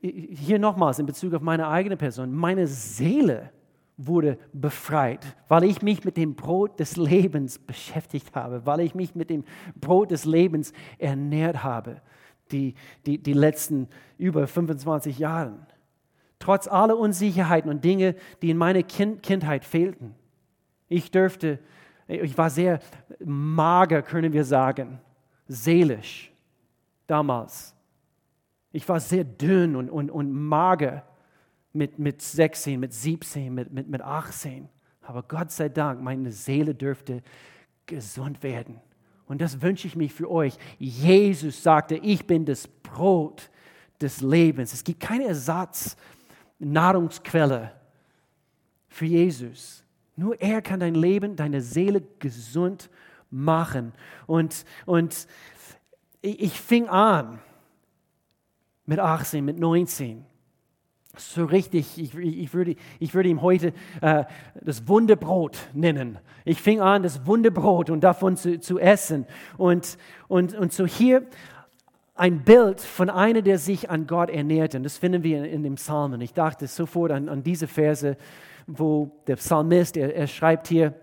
[0.00, 3.50] hier nochmals in Bezug auf meine eigene Person, meine Seele
[3.96, 9.14] wurde befreit, weil ich mich mit dem Brot des Lebens beschäftigt habe, weil ich mich
[9.14, 12.00] mit dem Brot des Lebens ernährt habe,
[12.52, 12.74] die,
[13.06, 15.66] die, die letzten über 25 Jahre.
[16.38, 20.14] Trotz aller Unsicherheiten und Dinge, die in meiner kind Kindheit fehlten.
[20.88, 21.58] Ich dürfte,
[22.06, 22.78] ich war sehr
[23.18, 25.00] mager, können wir sagen,
[25.48, 26.32] seelisch
[27.08, 27.74] damals.
[28.72, 31.04] Ich war sehr dünn und, und, und mager
[31.72, 34.68] mit, mit 16, mit 17, mit, mit, mit 18.
[35.02, 37.22] Aber Gott sei Dank, meine Seele dürfte
[37.86, 38.80] gesund werden.
[39.26, 40.56] Und das wünsche ich mich für euch.
[40.78, 43.50] Jesus sagte, ich bin das Brot
[44.00, 44.72] des Lebens.
[44.72, 47.72] Es gibt keine Ersatznahrungsquelle
[48.88, 49.82] für Jesus.
[50.16, 52.90] Nur er kann dein Leben, deine Seele gesund
[53.30, 53.92] machen.
[54.26, 55.28] Und, und
[56.22, 57.38] ich, ich fing an
[58.88, 60.24] mit 18, mit 19
[61.20, 64.24] so richtig, ich, ich, würde, ich würde ihm heute äh,
[64.60, 66.18] das Wunderbrot nennen.
[66.44, 69.26] Ich fing an, das Wunderbrot und davon zu, zu essen.
[69.56, 69.98] Und,
[70.28, 71.26] und, und so hier
[72.14, 74.74] ein Bild von einer, der sich an Gott ernährt.
[74.74, 76.20] Und das finden wir in, in dem Psalmen.
[76.20, 78.16] Ich dachte sofort an, an diese Verse,
[78.66, 80.94] wo der Psalmist, er, er schreibt hier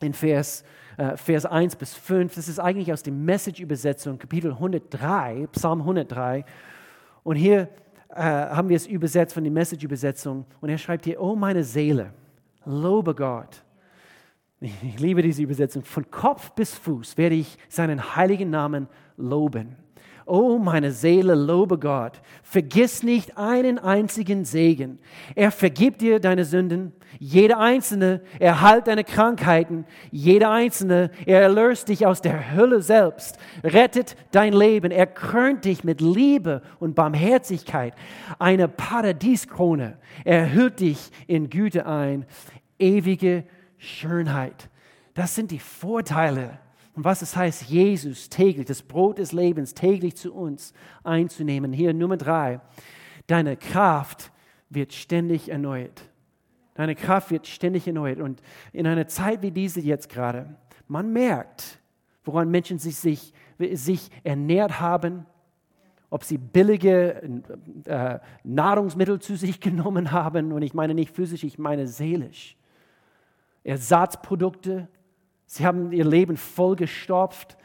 [0.00, 0.64] in Vers,
[0.96, 6.44] äh, Vers 1 bis 5, das ist eigentlich aus der Message-Übersetzung, Kapitel 103, Psalm 103.
[7.22, 7.68] Und hier
[8.08, 10.44] äh, haben wir es übersetzt von der Message-Übersetzung.
[10.60, 12.12] Und er schreibt hier, oh meine Seele,
[12.64, 13.62] lobe Gott.
[14.60, 15.82] Ich liebe diese Übersetzung.
[15.82, 19.76] Von Kopf bis Fuß werde ich seinen heiligen Namen loben.
[20.26, 22.20] Oh, meine Seele, lobe Gott.
[22.42, 24.98] Vergiss nicht einen einzigen Segen.
[25.34, 28.22] Er vergibt dir deine Sünden, jede einzelne.
[28.38, 31.10] Er heilt deine Krankheiten, jede einzelne.
[31.26, 34.90] Er erlöst dich aus der Hölle selbst, rettet dein Leben.
[34.90, 37.94] Er krönt dich mit Liebe und Barmherzigkeit.
[38.38, 39.98] Eine Paradieskrone.
[40.24, 42.26] Er hüllt dich in Güte ein.
[42.78, 43.44] Ewige
[43.78, 44.68] Schönheit.
[45.14, 46.58] Das sind die Vorteile
[46.94, 50.74] und was es heißt, Jesus täglich, das Brot des Lebens täglich zu uns
[51.04, 51.72] einzunehmen.
[51.72, 52.60] Hier Nummer drei,
[53.26, 54.30] deine Kraft
[54.68, 56.02] wird ständig erneuert.
[56.74, 58.20] Deine Kraft wird ständig erneuert.
[58.20, 60.54] Und in einer Zeit wie diese jetzt gerade,
[60.88, 61.78] man merkt,
[62.24, 63.32] woran Menschen sich, sich,
[63.72, 65.26] sich ernährt haben,
[66.10, 67.42] ob sie billige
[67.86, 70.52] äh, Nahrungsmittel zu sich genommen haben.
[70.52, 72.56] Und ich meine nicht physisch, ich meine seelisch.
[73.64, 74.88] Ersatzprodukte,
[75.52, 77.58] Sie haben ihr Leben vollgestopft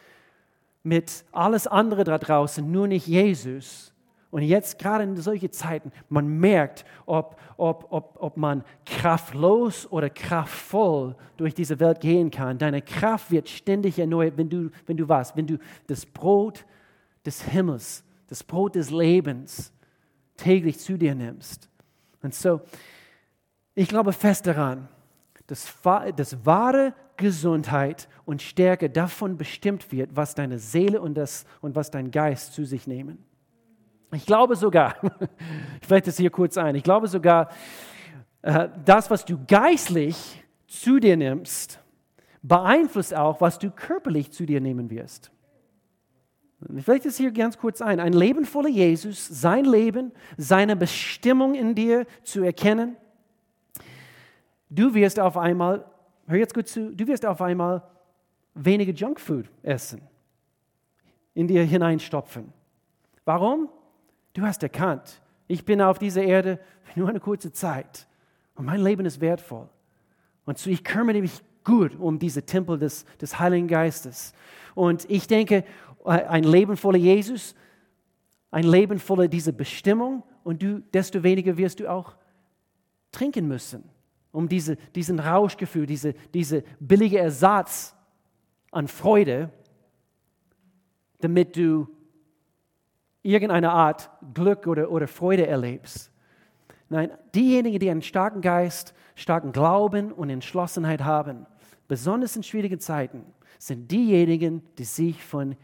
[0.83, 3.93] mit alles andere da draußen, nur nicht Jesus.
[4.29, 10.09] Und jetzt gerade in solchen Zeiten, man merkt, ob, ob, ob, ob man kraftlos oder
[10.09, 12.57] kraftvoll durch diese Welt gehen kann.
[12.57, 16.65] Deine Kraft wird ständig erneuert, wenn du, wenn du was, wenn du das Brot
[17.25, 19.71] des Himmels, das Brot des Lebens
[20.35, 21.69] täglich zu dir nimmst.
[22.21, 22.59] Und so,
[23.75, 24.89] ich glaube fest daran,
[25.47, 25.73] dass
[26.15, 31.89] das wahre Gesundheit und Stärke davon bestimmt wird, was deine Seele und, das, und was
[31.89, 33.23] dein Geist zu sich nehmen.
[34.13, 34.95] Ich glaube sogar,
[35.81, 37.49] ich flechte das hier kurz ein, ich glaube sogar,
[38.41, 41.79] äh, das, was du geistlich zu dir nimmst,
[42.41, 45.31] beeinflusst auch, was du körperlich zu dir nehmen wirst.
[46.75, 47.99] Ich flechte das hier ganz kurz ein.
[47.99, 52.97] Ein Leben voller Jesus, sein Leben, seine Bestimmung in dir zu erkennen.
[54.69, 55.85] Du wirst auf einmal
[56.27, 57.81] hör jetzt gut zu, du wirst auf einmal
[58.53, 60.01] weniger Junkfood essen,
[61.33, 62.51] in dir hineinstopfen.
[63.25, 63.69] Warum?
[64.33, 66.59] Du hast erkannt, ich bin auf dieser Erde
[66.95, 68.07] nur eine kurze Zeit
[68.55, 69.67] und mein Leben ist wertvoll.
[70.45, 74.33] Und so ich kümmere mich gut um diese Tempel des, des Heiligen Geistes.
[74.75, 75.63] Und ich denke,
[76.05, 77.55] ein Leben voller Jesus,
[78.51, 82.15] ein Leben voller dieser Bestimmung und du, desto weniger wirst du auch
[83.11, 83.83] trinken müssen
[84.31, 87.95] um diese, diesen Rauschgefühl, diese, diese billige Ersatz
[88.71, 89.49] an Freude,
[91.19, 91.87] damit du
[93.23, 96.11] irgendeine Art Glück oder, oder Freude erlebst.
[96.89, 101.45] Nein, diejenigen, die einen starken Geist, starken Glauben und Entschlossenheit haben,
[101.87, 103.25] besonders in schwierigen Zeiten,
[103.59, 105.55] sind diejenigen, die sich von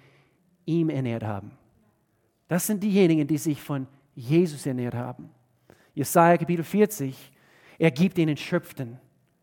[0.66, 1.52] ihm ernährt haben.
[2.48, 5.30] Das sind diejenigen, die sich von Jesus ernährt haben.
[5.94, 7.32] Jesaja Kapitel 40,
[7.78, 9.00] er gibt den Erschöpften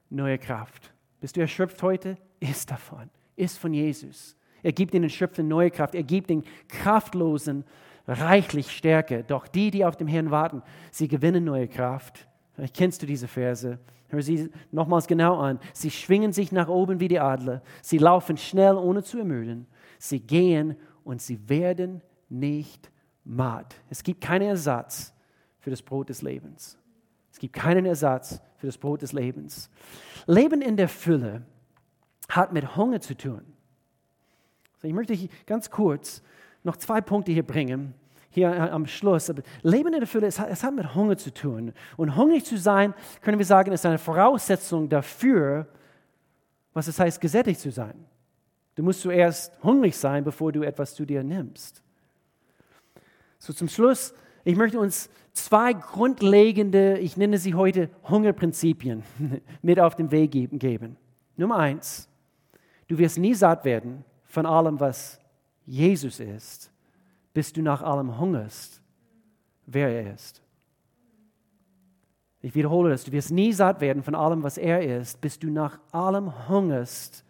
[0.09, 0.93] neue Kraft.
[1.21, 2.17] Bist du erschöpft heute?
[2.41, 3.11] Ist davon.
[3.37, 4.37] Ist von Jesus.
[4.63, 5.95] Er gibt den Erschöpften neue Kraft.
[5.95, 7.65] Er gibt den Kraftlosen
[8.07, 9.25] reichlich Stärke.
[9.25, 12.27] Doch die, die auf dem Herrn warten, sie gewinnen neue Kraft.
[12.55, 13.79] Vielleicht kennst du diese Verse.
[14.09, 15.61] Hör sie nochmals genau an.
[15.73, 17.63] Sie schwingen sich nach oben wie die Adler.
[17.81, 19.67] Sie laufen schnell, ohne zu ermüden.
[19.99, 22.91] Sie gehen und sie werden nicht
[23.25, 23.77] matt.
[23.89, 25.15] Es gibt keinen Ersatz
[25.61, 26.80] für das Brot des Lebens.
[27.41, 29.71] Gibt keinen Ersatz für das Brot des Lebens.
[30.27, 31.41] Leben in der Fülle
[32.29, 33.41] hat mit Hunger zu tun.
[34.77, 36.23] So, ich möchte ganz kurz
[36.65, 37.95] noch zwei Punkte hier bringen,
[38.29, 39.33] hier am Schluss.
[39.63, 41.73] Leben in der Fülle, es hat, es hat mit Hunger zu tun.
[41.97, 45.67] Und hungrig zu sein, können wir sagen, ist eine Voraussetzung dafür,
[46.75, 48.05] was es heißt, gesättigt zu sein.
[48.75, 51.83] Du musst zuerst hungrig sein, bevor du etwas zu dir nimmst.
[53.39, 54.13] So zum Schluss
[54.45, 59.03] ich möchte uns zwei grundlegende, ich nenne sie heute Hungerprinzipien,
[59.63, 60.97] mit auf den Weg geben.
[61.37, 62.09] Nummer eins,
[62.89, 65.21] du wirst nie satt werden von allem, was
[65.67, 66.73] Jesus ist,
[67.33, 68.83] bis du nach allem hungerst,
[69.67, 70.43] wer er ist.
[72.43, 75.51] Ich wiederhole das, du wirst nie satt werden von allem, was er ist, bis du
[75.51, 77.25] nach allem hungerst,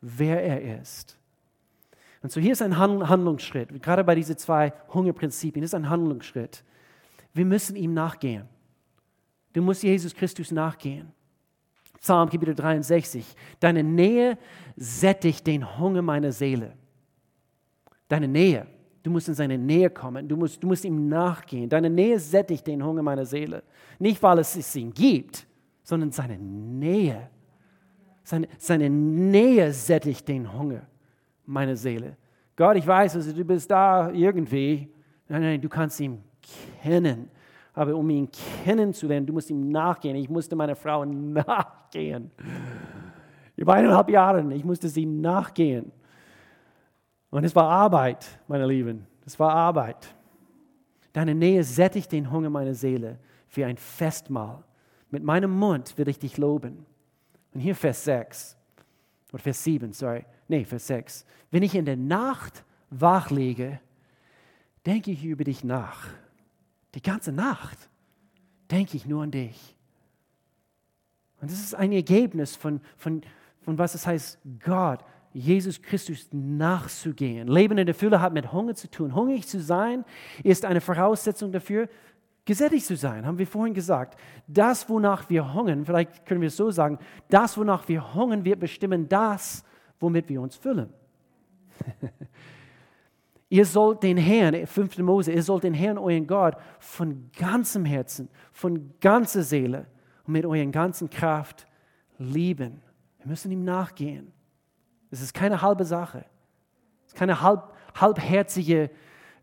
[0.00, 1.17] wer er ist.
[2.22, 6.64] Und so hier ist ein Handlungsschritt, gerade bei diesen zwei Hungerprinzipien, ist ein Handlungsschritt.
[7.32, 8.48] Wir müssen ihm nachgehen.
[9.52, 11.12] Du musst Jesus Christus nachgehen.
[12.00, 13.24] Psalm Kapitel 63.
[13.60, 14.38] Deine Nähe
[14.76, 16.72] sättigt den Hunger meiner Seele.
[18.08, 18.66] Deine Nähe.
[19.02, 20.28] Du musst in seine Nähe kommen.
[20.28, 21.68] Du musst, du musst ihm nachgehen.
[21.68, 23.62] Deine Nähe sättigt den Hunger meiner Seele.
[23.98, 25.46] Nicht, weil es, es ihn gibt,
[25.82, 27.30] sondern seine Nähe.
[28.24, 30.86] Seine, seine Nähe sättigt den Hunger
[31.48, 32.16] meiner Seele.
[32.54, 34.88] Gott, ich weiß, also du bist da irgendwie.
[35.28, 36.22] Nein, nein, du kannst ihn
[36.82, 37.30] kennen.
[37.72, 38.28] Aber um ihn
[38.64, 40.16] kennenzulernen, du musst ihm nachgehen.
[40.16, 42.30] Ich musste meiner Frau nachgehen.
[43.56, 45.90] Über eineinhalb Jahre, ich musste sie nachgehen.
[47.30, 49.06] Und es war Arbeit, meine Lieben.
[49.24, 50.14] Es war Arbeit.
[51.12, 53.18] Deine Nähe sättigt den Hunger meiner Seele
[53.54, 54.62] wie ein Festmahl.
[55.10, 56.84] Mit meinem Mund will ich dich loben.
[57.54, 58.56] Und hier Vers 6
[59.32, 60.24] oder Vers 7, sorry.
[60.48, 61.26] Nee, Vers 6.
[61.50, 63.80] Wenn ich in der Nacht wach liege,
[64.86, 66.08] denke ich über dich nach.
[66.94, 67.90] Die ganze Nacht
[68.70, 69.76] denke ich nur an dich.
[71.40, 73.22] Und das ist ein Ergebnis von, von,
[73.60, 75.00] von was es heißt, Gott,
[75.32, 77.48] Jesus Christus nachzugehen.
[77.48, 79.14] Leben in der Fülle hat mit Hunger zu tun.
[79.14, 80.04] Hungrig zu sein
[80.42, 81.88] ist eine Voraussetzung dafür,
[82.44, 84.18] gesättigt zu sein, haben wir vorhin gesagt.
[84.46, 88.58] Das, wonach wir hungern, vielleicht können wir es so sagen, das, wonach wir hungern, wird
[88.58, 89.64] bestimmen das,
[90.00, 90.92] womit wir uns füllen.
[93.50, 94.98] Ihr sollt den Herrn, 5.
[94.98, 99.86] Mose, ihr sollt den Herrn, euren Gott, von ganzem Herzen, von ganzer Seele
[100.26, 101.66] und mit eurer ganzen Kraft
[102.18, 102.82] lieben.
[103.18, 104.32] Wir müssen ihm nachgehen.
[105.10, 106.26] Es ist keine halbe Sache.
[107.06, 108.90] Es ist keine halb, halbherzige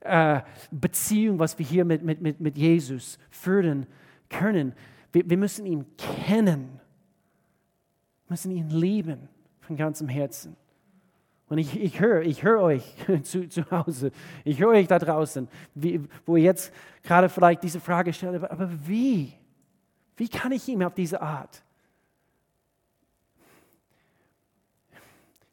[0.01, 3.87] äh, Beziehung, was wir hier mit, mit, mit, mit Jesus führen
[4.29, 4.73] können.
[5.11, 6.79] Wir, wir müssen ihn kennen.
[8.27, 9.29] Wir müssen ihn lieben
[9.65, 10.55] von ganzem Herzen.
[11.47, 14.11] Und ich, ich höre ich hör euch zu, zu Hause,
[14.43, 16.73] ich höre euch da draußen, wie, wo ihr jetzt
[17.03, 19.33] gerade vielleicht diese Frage stellt, aber, aber wie?
[20.17, 21.63] Wie kann ich ihm auf diese Art?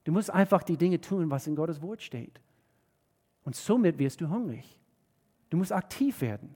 [0.05, 2.40] Du musst einfach die Dinge tun, was in Gottes Wort steht.
[3.44, 4.79] Und somit wirst du hungrig.
[5.51, 6.55] Du musst aktiv werden.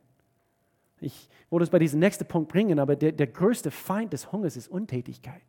[1.01, 4.57] Ich wollte es bei diesem nächsten Punkt bringen, aber der, der größte Feind des Hungers
[4.57, 5.42] ist Untätigkeit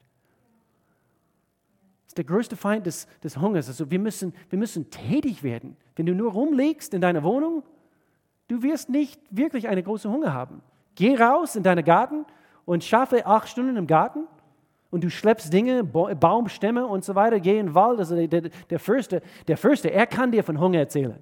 [2.14, 3.68] der größte Feind des, des Hungers.
[3.68, 5.76] Also wir müssen, wir müssen tätig werden.
[5.96, 7.64] Wenn du nur rumliegst in deiner Wohnung,
[8.48, 10.62] du wirst nicht wirklich eine große Hunger haben.
[10.96, 12.26] Geh raus in deinen Garten
[12.66, 14.28] und schaffe acht Stunden im Garten
[14.90, 18.00] und du schleppst Dinge, Baumstämme und so weiter, geh in den Wald.
[18.00, 21.20] Also der, der, der, Fürste, der Fürste, er kann dir von Hunger erzählen.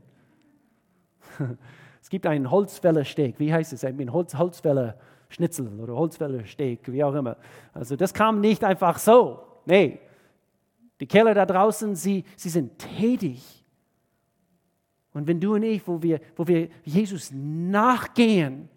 [2.02, 3.84] Es gibt einen Holzfällersteak, wie heißt es?
[3.84, 4.95] Ein Holz, Holzfäller
[5.30, 7.36] Schnitzel oder Holzfällersteak, wie auch immer.
[7.74, 9.39] Also das kam nicht einfach so.
[9.65, 10.00] Nee,
[10.99, 13.65] die Kerle da draußen, sie, sie sind tätig.
[15.13, 18.69] Und wenn du und ich, wo wir, wo wir Jesus nachgehen,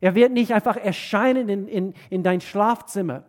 [0.00, 3.24] er wird nicht einfach erscheinen in, in, in dein Schlafzimmer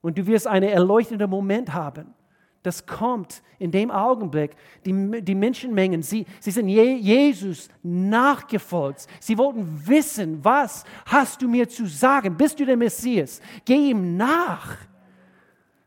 [0.00, 2.14] und du wirst einen erleuchteten Moment haben.
[2.62, 4.56] Das kommt in dem Augenblick.
[4.86, 9.06] Die, die Menschenmengen, sie, sie sind Jesus nachgefolgt.
[9.20, 12.36] Sie wollten wissen, was hast du mir zu sagen?
[12.36, 13.40] Bist du der Messias?
[13.66, 14.78] Geh ihm nach.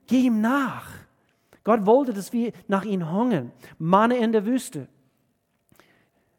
[0.06, 0.88] Geh ihm nach.
[1.68, 3.52] Gott wollte, dass wir nach ihm hungern.
[3.78, 4.88] Manne in der Wüste.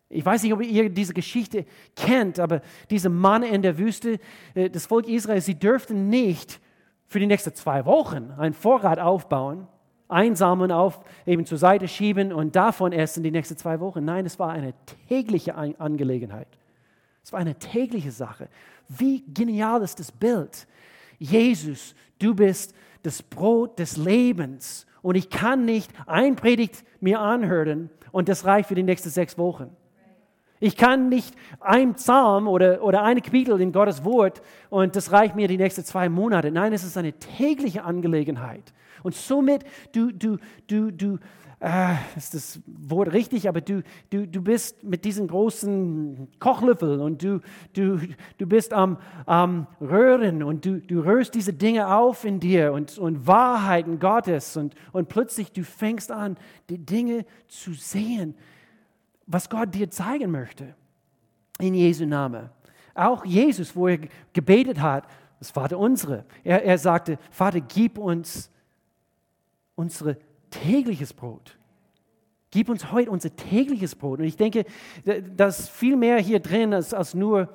[0.09, 4.21] Ich weiß nicht, ob ihr diese Geschichte kennt, aber diese Manne in der Wüste,
[4.55, 6.61] äh, das Volk Israel, sie dürften nicht
[7.09, 9.69] für die nächsten zwei Wochen einen Vorrat aufbauen,
[10.09, 14.07] einsammeln, auf, eben zur Seite schieben und davon essen die nächsten zwei Wochen.
[14.07, 14.73] Nein, es war eine
[15.09, 16.49] tägliche Angelegenheit.
[17.23, 18.49] Es war eine tägliche Sache.
[18.89, 20.67] Wie genial ist das Bild?
[21.19, 27.91] Jesus, du bist das Brot des Lebens und ich kann nicht ein Predigt mir anhören
[28.13, 29.77] und das reicht für die nächsten sechs Wochen.
[30.61, 35.37] Ich kann nicht ein Psalm oder, oder ein Kapitel in Gottes Wort und das reicht
[35.37, 36.51] mir die nächsten zwei Monate.
[36.51, 38.73] Nein, es ist eine tägliche Angelegenheit.
[39.05, 41.19] Und somit, du, du, du, du,
[41.61, 47.23] äh, ist das Wort richtig, aber du, du, du bist mit diesen großen Kochlöffeln und
[47.23, 47.41] du,
[47.73, 47.99] du,
[48.39, 52.97] du bist am, am Röhren und du, du rührst diese Dinge auf in dir und,
[52.99, 56.37] und Wahrheiten Gottes und, und plötzlich du fängst an,
[56.71, 58.37] die Dinge zu sehen,
[59.27, 60.75] was Gott dir zeigen möchte.
[61.59, 62.51] In Jesu Namen.
[62.95, 63.99] Auch Jesus, wo er
[64.33, 65.09] gebetet hat,
[65.41, 68.51] das Vater unsere, er, er sagte, Vater, gib uns
[69.75, 70.19] unsere
[70.51, 71.59] tägliches Brot.
[72.51, 74.21] Gib uns heute unser tägliches Brot.
[74.21, 74.65] Und ich denke,
[75.05, 77.53] da ist viel mehr hier drin als, als nur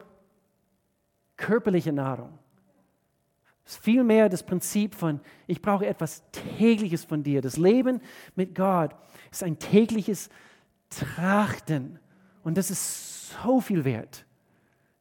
[1.36, 2.38] körperliche Nahrung.
[3.66, 7.42] Es ist viel mehr das Prinzip von, ich brauche etwas tägliches von dir.
[7.42, 8.02] Das Leben
[8.36, 8.94] mit Gott
[9.32, 10.30] ist ein tägliches
[10.90, 12.00] trachten.
[12.44, 14.26] Und das ist so viel wert.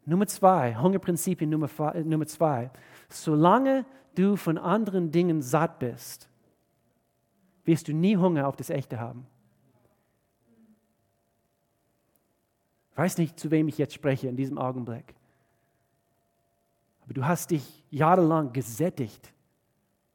[0.04, 1.68] Nummer zwei, Hungerprinzipien Nummer,
[2.04, 2.70] Nummer zwei.
[3.08, 6.28] Solange du von anderen Dingen satt bist,
[7.64, 9.26] wirst du nie Hunger auf das Echte haben.
[12.90, 15.14] Ich weiß nicht, zu wem ich jetzt spreche in diesem Augenblick.
[17.02, 19.32] Aber du hast dich jahrelang gesättigt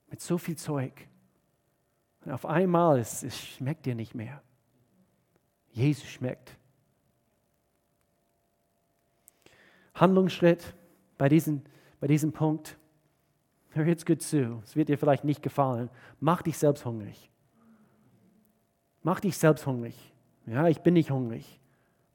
[0.09, 1.07] mit so viel Zeug.
[2.23, 4.41] Und auf einmal, es, es schmeckt dir nicht mehr.
[5.71, 6.55] Jesus schmeckt.
[9.95, 10.75] Handlungsschritt
[11.17, 11.63] bei, diesen,
[11.99, 12.77] bei diesem Punkt.
[13.71, 15.89] Hör jetzt gut zu, es wird dir vielleicht nicht gefallen.
[16.19, 17.29] Mach dich selbst hungrig.
[19.07, 19.95] Mach dich selbst hungrig.
[20.47, 21.61] Ja, ich bin nicht hungrig.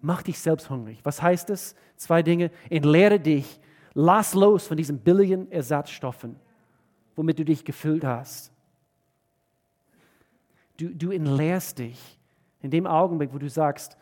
[0.00, 0.98] Mach dich selbst hungrig.
[1.04, 1.74] Was heißt das?
[1.96, 2.50] Zwei Dinge.
[2.68, 3.58] Entleere dich.
[3.94, 6.36] Lass los von diesen billigen Ersatzstoffen,
[7.16, 8.52] womit du dich gefüllt hast.
[10.76, 12.18] Du, du entleerst dich
[12.60, 13.96] in dem Augenblick, wo du sagst,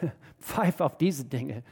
[0.38, 1.64] pfeif auf diese Dinge.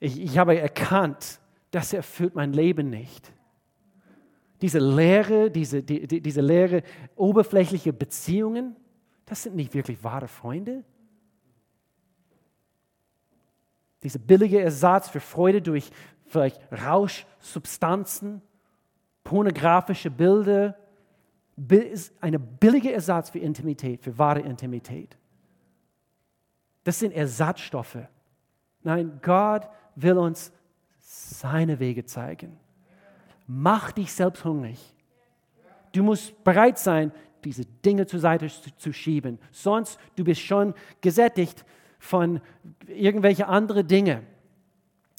[0.00, 3.32] Ich, ich habe erkannt, das erfüllt mein Leben nicht.
[4.62, 6.82] Diese leere, diese, die, die, diese leere,
[7.16, 8.76] oberflächliche Beziehungen,
[9.26, 10.84] das sind nicht wirklich wahre Freunde.
[14.02, 15.90] Dieser billige Ersatz für Freude durch
[16.26, 18.40] vielleicht Rauschsubstanzen,
[19.24, 20.76] pornografische Bilder,
[21.68, 25.16] ist ein billiger Ersatz für Intimität, für wahre Intimität.
[26.84, 27.98] Das sind Ersatzstoffe.
[28.82, 30.52] Nein, Gott will uns
[30.98, 32.58] seine Wege zeigen.
[33.54, 34.78] Mach dich selbst hungrig.
[35.92, 37.12] Du musst bereit sein,
[37.44, 39.38] diese Dinge zur Seite zu, zu schieben.
[39.50, 40.72] Sonst du bist schon
[41.02, 41.66] gesättigt
[41.98, 42.40] von
[42.86, 44.22] irgendwelchen anderen Dingen.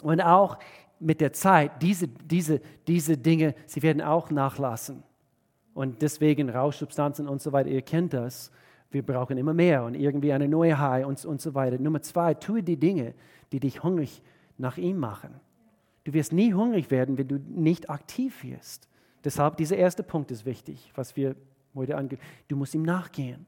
[0.02, 0.58] Und auch
[1.00, 5.04] mit der Zeit, diese, diese, diese Dinge, sie werden auch nachlassen.
[5.76, 8.52] Und deswegen Rauschsubstanzen und so weiter, ihr kennt das.
[8.90, 11.78] Wir brauchen immer mehr und irgendwie eine neue High und, und so weiter.
[11.78, 13.14] Nummer zwei, tue die Dinge,
[13.52, 14.24] die dich hungrig
[14.58, 15.40] nach ihm machen.
[16.04, 18.88] Du wirst nie hungrig werden, wenn du nicht aktiv wirst.
[19.24, 21.36] Deshalb dieser erste Punkt ist wichtig, was wir
[21.76, 22.20] heute angehen.
[22.49, 23.45] Du musst ihm nachgehen.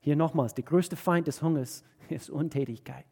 [0.00, 3.06] Hier nochmals, der größte Feind des Hungers ist Untätigkeit.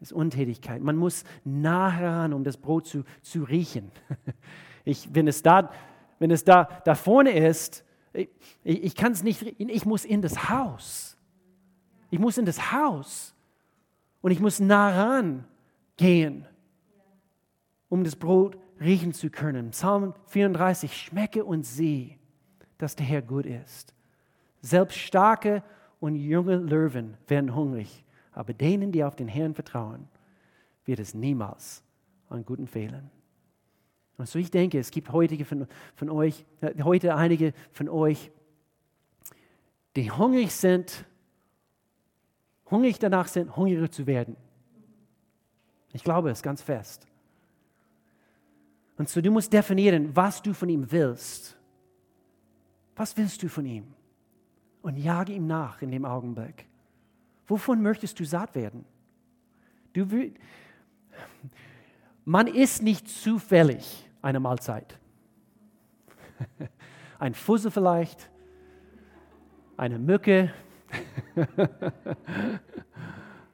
[0.00, 0.82] Ist Untätigkeit.
[0.82, 3.90] Man muss nah heran, um das Brot zu, zu riechen.
[4.84, 5.70] Ich, wenn es da,
[6.18, 8.28] wenn es da, da vorne ist, ich,
[8.64, 11.16] ich kann es nicht, ich muss in das Haus.
[12.10, 13.32] Ich muss in das Haus.
[14.22, 15.44] Und ich muss nah ran
[15.96, 16.48] gehen
[17.92, 19.72] um das Brot riechen zu können.
[19.72, 22.16] Psalm 34, schmecke und sieh,
[22.78, 23.92] dass der Herr gut ist.
[24.62, 25.62] Selbst starke
[26.00, 30.08] und junge Löwen werden hungrig, aber denen, die auf den Herrn vertrauen,
[30.86, 31.84] wird es niemals
[32.30, 33.10] an guten fehlen.
[34.16, 38.30] Und so ich denke, es gibt heute von, von euch, äh, heute einige von euch,
[39.96, 41.04] die hungrig sind,
[42.70, 44.34] hungrig danach sind, hungriger zu werden.
[45.92, 47.11] Ich glaube es ganz fest.
[48.96, 51.56] Und so, du musst definieren, was du von ihm willst.
[52.94, 53.86] Was willst du von ihm?
[54.82, 56.66] Und jage ihm nach in dem Augenblick.
[57.46, 58.84] Wovon möchtest du satt werden?
[59.92, 60.06] Du,
[62.24, 64.98] man isst nicht zufällig eine Mahlzeit.
[67.18, 68.30] Ein Fussel vielleicht,
[69.76, 70.52] eine Mücke.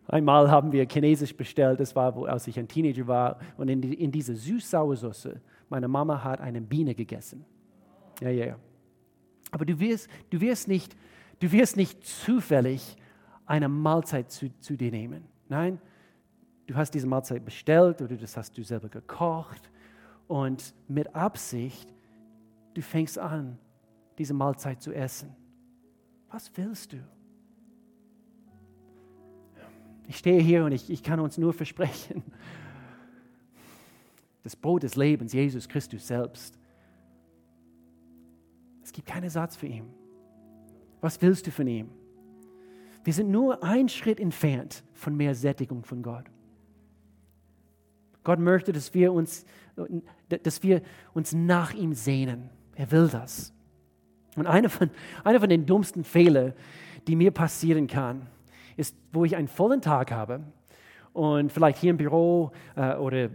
[0.08, 3.38] Einmal haben wir Chinesisch bestellt, das war, als ich ein Teenager war.
[3.58, 5.38] Und in, die, in diese süß-saure Soße,
[5.68, 7.44] meine Mama hat eine Biene gegessen.
[8.20, 8.56] Ja, ja, ja.
[9.50, 10.96] Aber du wirst, du wirst, nicht,
[11.40, 12.96] du wirst nicht zufällig
[13.44, 15.24] eine Mahlzeit zu, zu dir nehmen.
[15.48, 15.78] Nein,
[16.66, 19.70] du hast diese Mahlzeit bestellt oder das hast du selber gekocht.
[20.26, 21.92] Und mit Absicht,
[22.72, 23.58] du fängst an,
[24.16, 25.36] diese Mahlzeit zu essen.
[26.30, 26.96] Was willst du?
[30.08, 32.22] Ich stehe hier und ich, ich kann uns nur versprechen,
[34.42, 36.58] das Brot des Lebens, Jesus Christus selbst,
[38.82, 39.84] es gibt keinen Satz für ihn.
[41.02, 41.90] Was willst du von ihm?
[43.04, 46.24] Wir sind nur einen Schritt entfernt von mehr Sättigung von Gott.
[48.24, 49.44] Gott möchte, dass wir uns,
[50.28, 50.80] dass wir
[51.12, 52.48] uns nach ihm sehnen.
[52.74, 53.52] Er will das.
[54.36, 54.90] Und einer von,
[55.22, 56.54] einer von den dummsten Fehlern,
[57.06, 58.26] die mir passieren kann,
[58.78, 60.40] ist, wo ich einen vollen Tag habe
[61.12, 63.28] und vielleicht hier im Büro äh, oder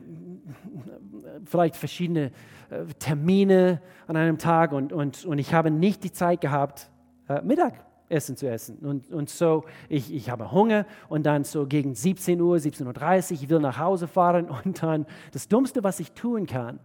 [1.45, 2.31] vielleicht verschiedene
[2.69, 6.89] äh, Termine an einem Tag und, und, und ich habe nicht die Zeit gehabt,
[7.27, 8.77] äh, Mittagessen zu essen.
[8.79, 13.31] Und, und so, ich, ich habe Hunger und dann so gegen 17 Uhr, 17.30 Uhr,
[13.41, 16.79] ich will nach Hause fahren und dann das Dummste, was ich tun kann,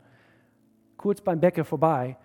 [0.97, 2.17] kurz beim Bäcker vorbei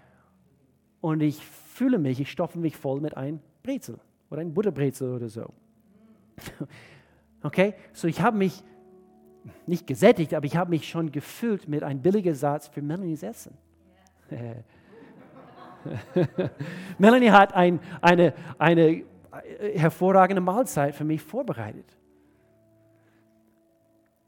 [1.00, 4.00] und ich fühle mich, ich stopfe mich voll mit einem Brezel
[4.32, 5.54] oder ein Butterbrezel oder so.
[7.46, 8.64] Okay, so ich habe mich
[9.68, 13.58] nicht gesättigt, aber ich habe mich schon gefüllt mit einem billigen Satz für Melanies Essen.
[16.98, 19.04] Melanie hat ein, eine, eine
[19.74, 21.98] hervorragende Mahlzeit für mich vorbereitet.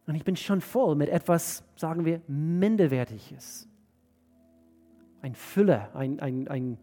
[0.08, 3.68] Und ich bin schon voll mit etwas, sagen wir, Minderwertiges.
[5.22, 6.78] Ein Füller, ein, ein, ein,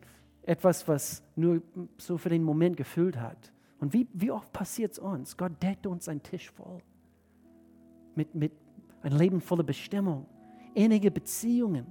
[0.44, 1.62] etwas, was nur
[1.98, 3.52] so für den Moment gefüllt hat.
[3.82, 5.36] Und wie, wie oft passiert es uns?
[5.36, 6.80] Gott deckt uns einen Tisch voll.
[8.14, 8.52] Mit, mit
[9.02, 10.26] ein Leben voller Bestimmung,
[10.72, 11.86] innige Beziehungen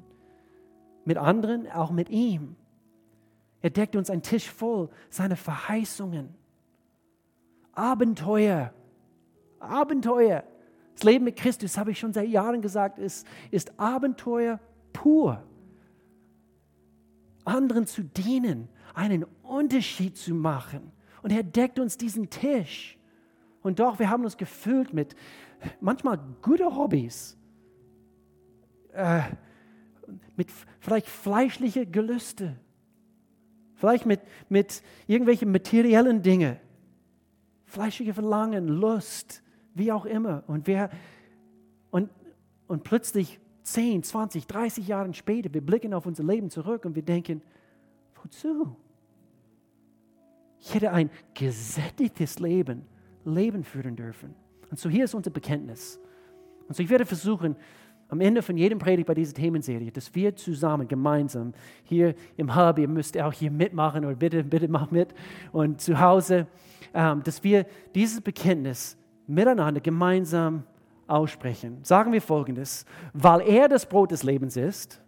[1.04, 2.56] mit anderen, auch mit ihm.
[3.62, 6.30] Er deckt uns einen Tisch voll seiner Verheißungen.
[7.74, 8.74] Abenteuer.
[9.60, 10.46] Abenteuer.
[10.94, 14.62] Das Leben mit Christus, habe ich schon seit Jahren gesagt, ist, ist Abenteuer
[14.94, 15.44] pur.
[17.44, 20.94] Anderen zu dienen, einen Unterschied zu machen.
[21.22, 22.98] Und er deckt uns diesen Tisch.
[23.62, 25.16] Und doch, wir haben uns gefüllt mit
[25.80, 27.38] manchmal guten Hobbys,
[28.94, 29.22] äh,
[30.36, 30.50] mit
[30.80, 32.58] vielleicht fleischliche Gelüste,
[33.76, 36.58] vielleicht mit, mit irgendwelchen materiellen Dingen,
[37.66, 39.44] fleischliche Verlangen, Lust,
[39.76, 40.44] wie auch immer.
[40.48, 40.90] Und, wir,
[41.92, 42.10] und,
[42.68, 47.04] und plötzlich 10, 20, 30 Jahre später, wir blicken auf unser Leben zurück und wir
[47.04, 47.42] denken,
[48.22, 48.76] wozu?
[50.62, 52.84] Ich hätte ein gesättigtes Leben,
[53.26, 54.36] Leben führen dürfen.
[54.70, 56.00] Und so hier ist unser Bekenntnis.
[56.68, 57.56] Und so ich werde versuchen,
[58.12, 61.54] am Ende von jedem Predigt bei dieser Themenserie, dass wir zusammen, gemeinsam
[61.84, 65.14] hier im Hub, ihr müsst auch hier mitmachen oder bitte, bitte mach mit
[65.54, 66.46] und zu Hause,
[66.94, 68.98] ähm, dass wir dieses Bekenntnis
[69.28, 70.64] miteinander gemeinsam
[71.08, 71.78] aussprechen.
[71.84, 75.02] Sagen wir folgendes: Weil er das Brot des Lebens ist,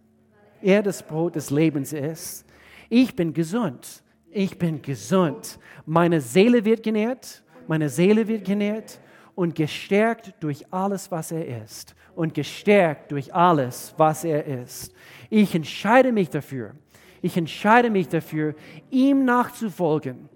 [0.62, 2.46] er das Brot des Lebens ist,
[2.90, 4.02] ich bin gesund.
[4.36, 5.60] Ich bin gesund.
[5.86, 9.00] Meine Seele wird genährt, meine Seele wird genährt
[9.36, 11.96] und gestärkt durch alles, was er ist.
[12.16, 14.94] Und gestärkt durch alles, was er ist.
[15.30, 16.74] Ich entscheide mich dafür.
[17.22, 18.56] Ich entscheide mich dafür,
[18.90, 20.30] ihm nachzufolgen.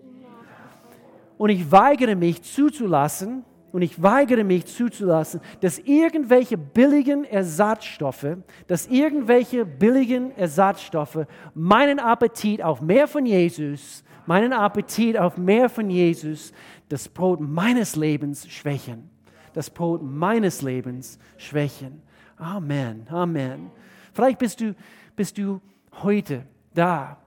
[1.37, 3.43] Und ich weigere mich zuzulassen,
[3.77, 12.63] und ich weigere mich zuzulassen, dass irgendwelche billigen Ersatzstoffe, dass irgendwelche billigen Ersatzstoffe meinen Appetit
[12.63, 16.53] auf mehr von Jesus, meinen Appetit auf mehr von Jesus,
[16.89, 19.11] das Brot meines Lebens schwächen.
[19.53, 22.01] Das Brot meines Lebens schwächen.
[22.37, 23.69] Amen, Amen.
[24.11, 24.73] Vielleicht bist du,
[25.15, 25.61] bist du
[26.01, 27.17] heute da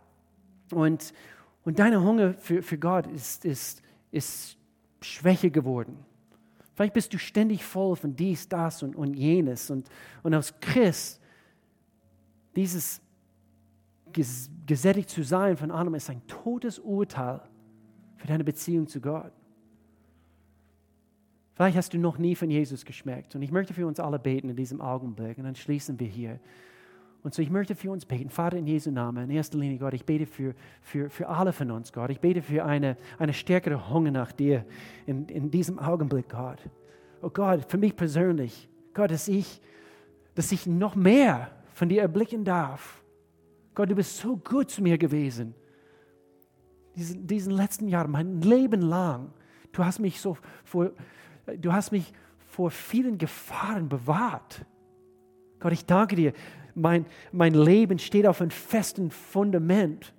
[0.73, 1.15] und,
[1.63, 4.57] und deine Hunger für, für Gott ist, ist, ist
[5.01, 6.10] Schwäche geworden.
[6.81, 9.71] Vielleicht bist du ständig voll von dies, das und, und jenes.
[9.71, 9.91] Und,
[10.23, 11.21] und als Christ,
[12.57, 13.03] dieses
[14.65, 17.43] gesättigt zu sein von allem ist ein totes Urteil
[18.17, 19.31] für deine Beziehung zu Gott.
[21.53, 23.35] Vielleicht hast du noch nie von Jesus geschmeckt.
[23.35, 25.37] Und ich möchte für uns alle beten in diesem Augenblick.
[25.37, 26.41] Und dann schließen wir hier.
[27.23, 28.31] Und so, ich möchte für uns beten.
[28.31, 31.71] Vater, in Jesu Namen, in erster Linie, Gott, ich bete für, für, für alle von
[31.71, 32.11] uns, Gott.
[32.11, 34.65] Ich bete für eine, eine stärkere Hunger nach dir
[35.07, 36.59] in, in diesem Augenblick, Gott.
[37.21, 39.61] Oh Gott, für mich persönlich, Gott, dass ich,
[40.35, 43.03] dass ich noch mehr von dir erblicken darf.
[43.75, 45.55] Gott, du bist so gut zu mir gewesen.
[46.97, 49.33] Diesen, diesen letzten Jahren, mein Leben lang.
[49.73, 50.91] Du hast mich so vor,
[51.59, 52.13] du hast mich
[52.49, 54.65] vor vielen Gefahren bewahrt.
[55.61, 56.33] Gott, ich danke dir
[56.75, 60.13] mein, mein Leben steht auf einem festen Fundament.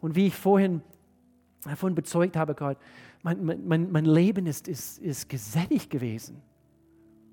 [0.00, 0.82] Und wie ich vorhin
[1.64, 2.78] davon bezeugt habe, Gott,
[3.22, 6.40] mein, mein, mein Leben ist, ist, ist gesättigt gewesen.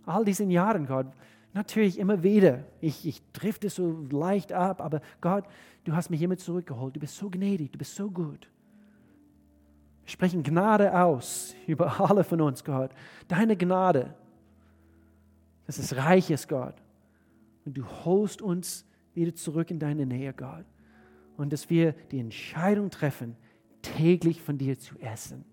[0.06, 1.08] All diesen Jahren, Gott,
[1.54, 2.64] natürlich immer wieder.
[2.82, 5.46] Ich, ich drifte so leicht ab, aber Gott,
[5.84, 6.96] du hast mich immer zurückgeholt.
[6.96, 8.50] Du bist so gnädig, du bist so gut.
[10.04, 12.92] Wir sprechen Gnade aus über alle von uns, Gott.
[13.28, 14.14] Deine Gnade,
[15.66, 16.76] das ist reiches, Gott.
[17.66, 20.66] Und du holst uns wieder zurück in deine Nähe, Gott.
[21.38, 23.36] Und dass wir die Entscheidung treffen,
[23.82, 25.46] täglich von dir zu essen.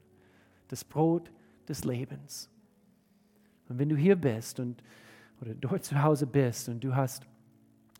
[0.68, 1.30] Das Brot
[1.68, 2.48] des Lebens.
[3.68, 4.82] Und wenn du hier bist und,
[5.40, 7.26] oder dort zu Hause bist und du hast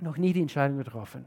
[0.01, 1.25] noch nie die Entscheidung getroffen,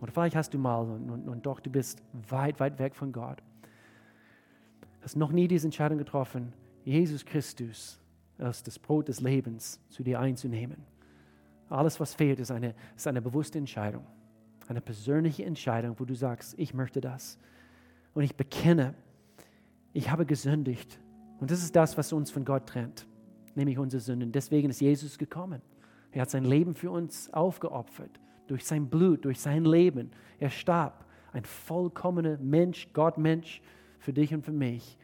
[0.00, 3.12] oder vielleicht hast du mal und, und, und doch du bist weit, weit weg von
[3.12, 3.42] Gott,
[5.00, 6.52] hast noch nie diese Entscheidung getroffen,
[6.84, 7.98] Jesus Christus
[8.38, 10.84] als das Brot des Lebens zu dir einzunehmen
[11.68, 14.04] alles, was fehlt, ist eine, ist eine bewusste Entscheidung.
[14.68, 17.38] Eine persönliche Entscheidung, wo du sagst, ich möchte das.
[18.14, 18.94] Und ich bekenne,
[19.92, 20.98] ich habe gesündigt.
[21.38, 23.06] Und das ist das, was uns von Gott trennt,
[23.54, 24.32] nämlich unsere Sünden.
[24.32, 25.62] Deswegen ist Jesus gekommen.
[26.12, 30.10] Er hat sein Leben für uns aufgeopfert, durch sein Blut, durch sein Leben.
[30.38, 33.60] Er starb ein vollkommener Mensch, Gottmensch
[33.98, 34.96] für dich und für mich.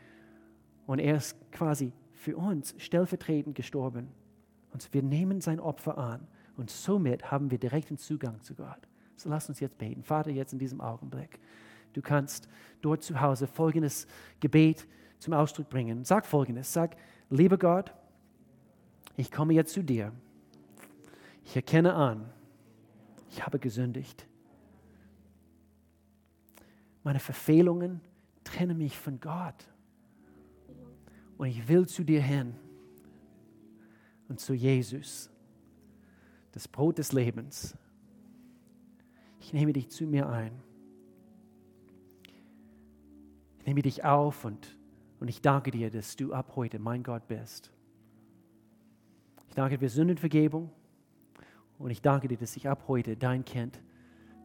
[0.87, 4.09] Und er ist quasi für uns stellvertretend gestorben.
[4.73, 6.27] Und wir nehmen sein Opfer an.
[6.57, 8.89] Und somit haben wir direkten Zugang zu Gott.
[9.17, 10.03] So lass uns jetzt beten.
[10.03, 11.39] Vater, jetzt in diesem Augenblick.
[11.93, 12.49] Du kannst
[12.81, 14.07] dort zu Hause folgendes
[14.41, 14.87] Gebet
[15.19, 16.05] zum Ausdruck bringen.
[16.05, 16.73] Sag folgendes.
[16.73, 16.97] Sag,
[17.31, 17.93] lieber Gott,
[19.17, 20.13] ich komme jetzt zu dir.
[21.45, 22.31] Ich erkenne an,
[23.31, 24.27] ich habe gesündigt.
[27.05, 28.01] Meine Verfehlungen
[28.45, 29.69] trennen mich von Gott.
[31.37, 32.55] Und ich will zu dir hin
[34.29, 35.32] und zu Jesus,
[36.53, 37.77] das Brot des Lebens.
[39.41, 40.53] Ich nehme dich zu mir ein.
[43.59, 44.77] Ich nehme dich auf und,
[45.21, 47.73] und ich danke dir, dass du ab heute mein Gott bist.
[49.49, 50.71] Ich danke dir für Sündenvergebung
[51.79, 53.81] und ich danke dir, dass ich ab heute dein Kind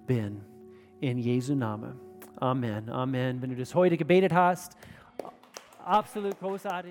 [0.05, 0.41] bin.
[0.99, 1.99] In Jesu Namen.
[2.37, 2.89] Amen.
[2.89, 3.41] Amen.
[3.41, 4.77] Wenn du das heute gebetet hast,
[5.83, 6.85] absolut großartig.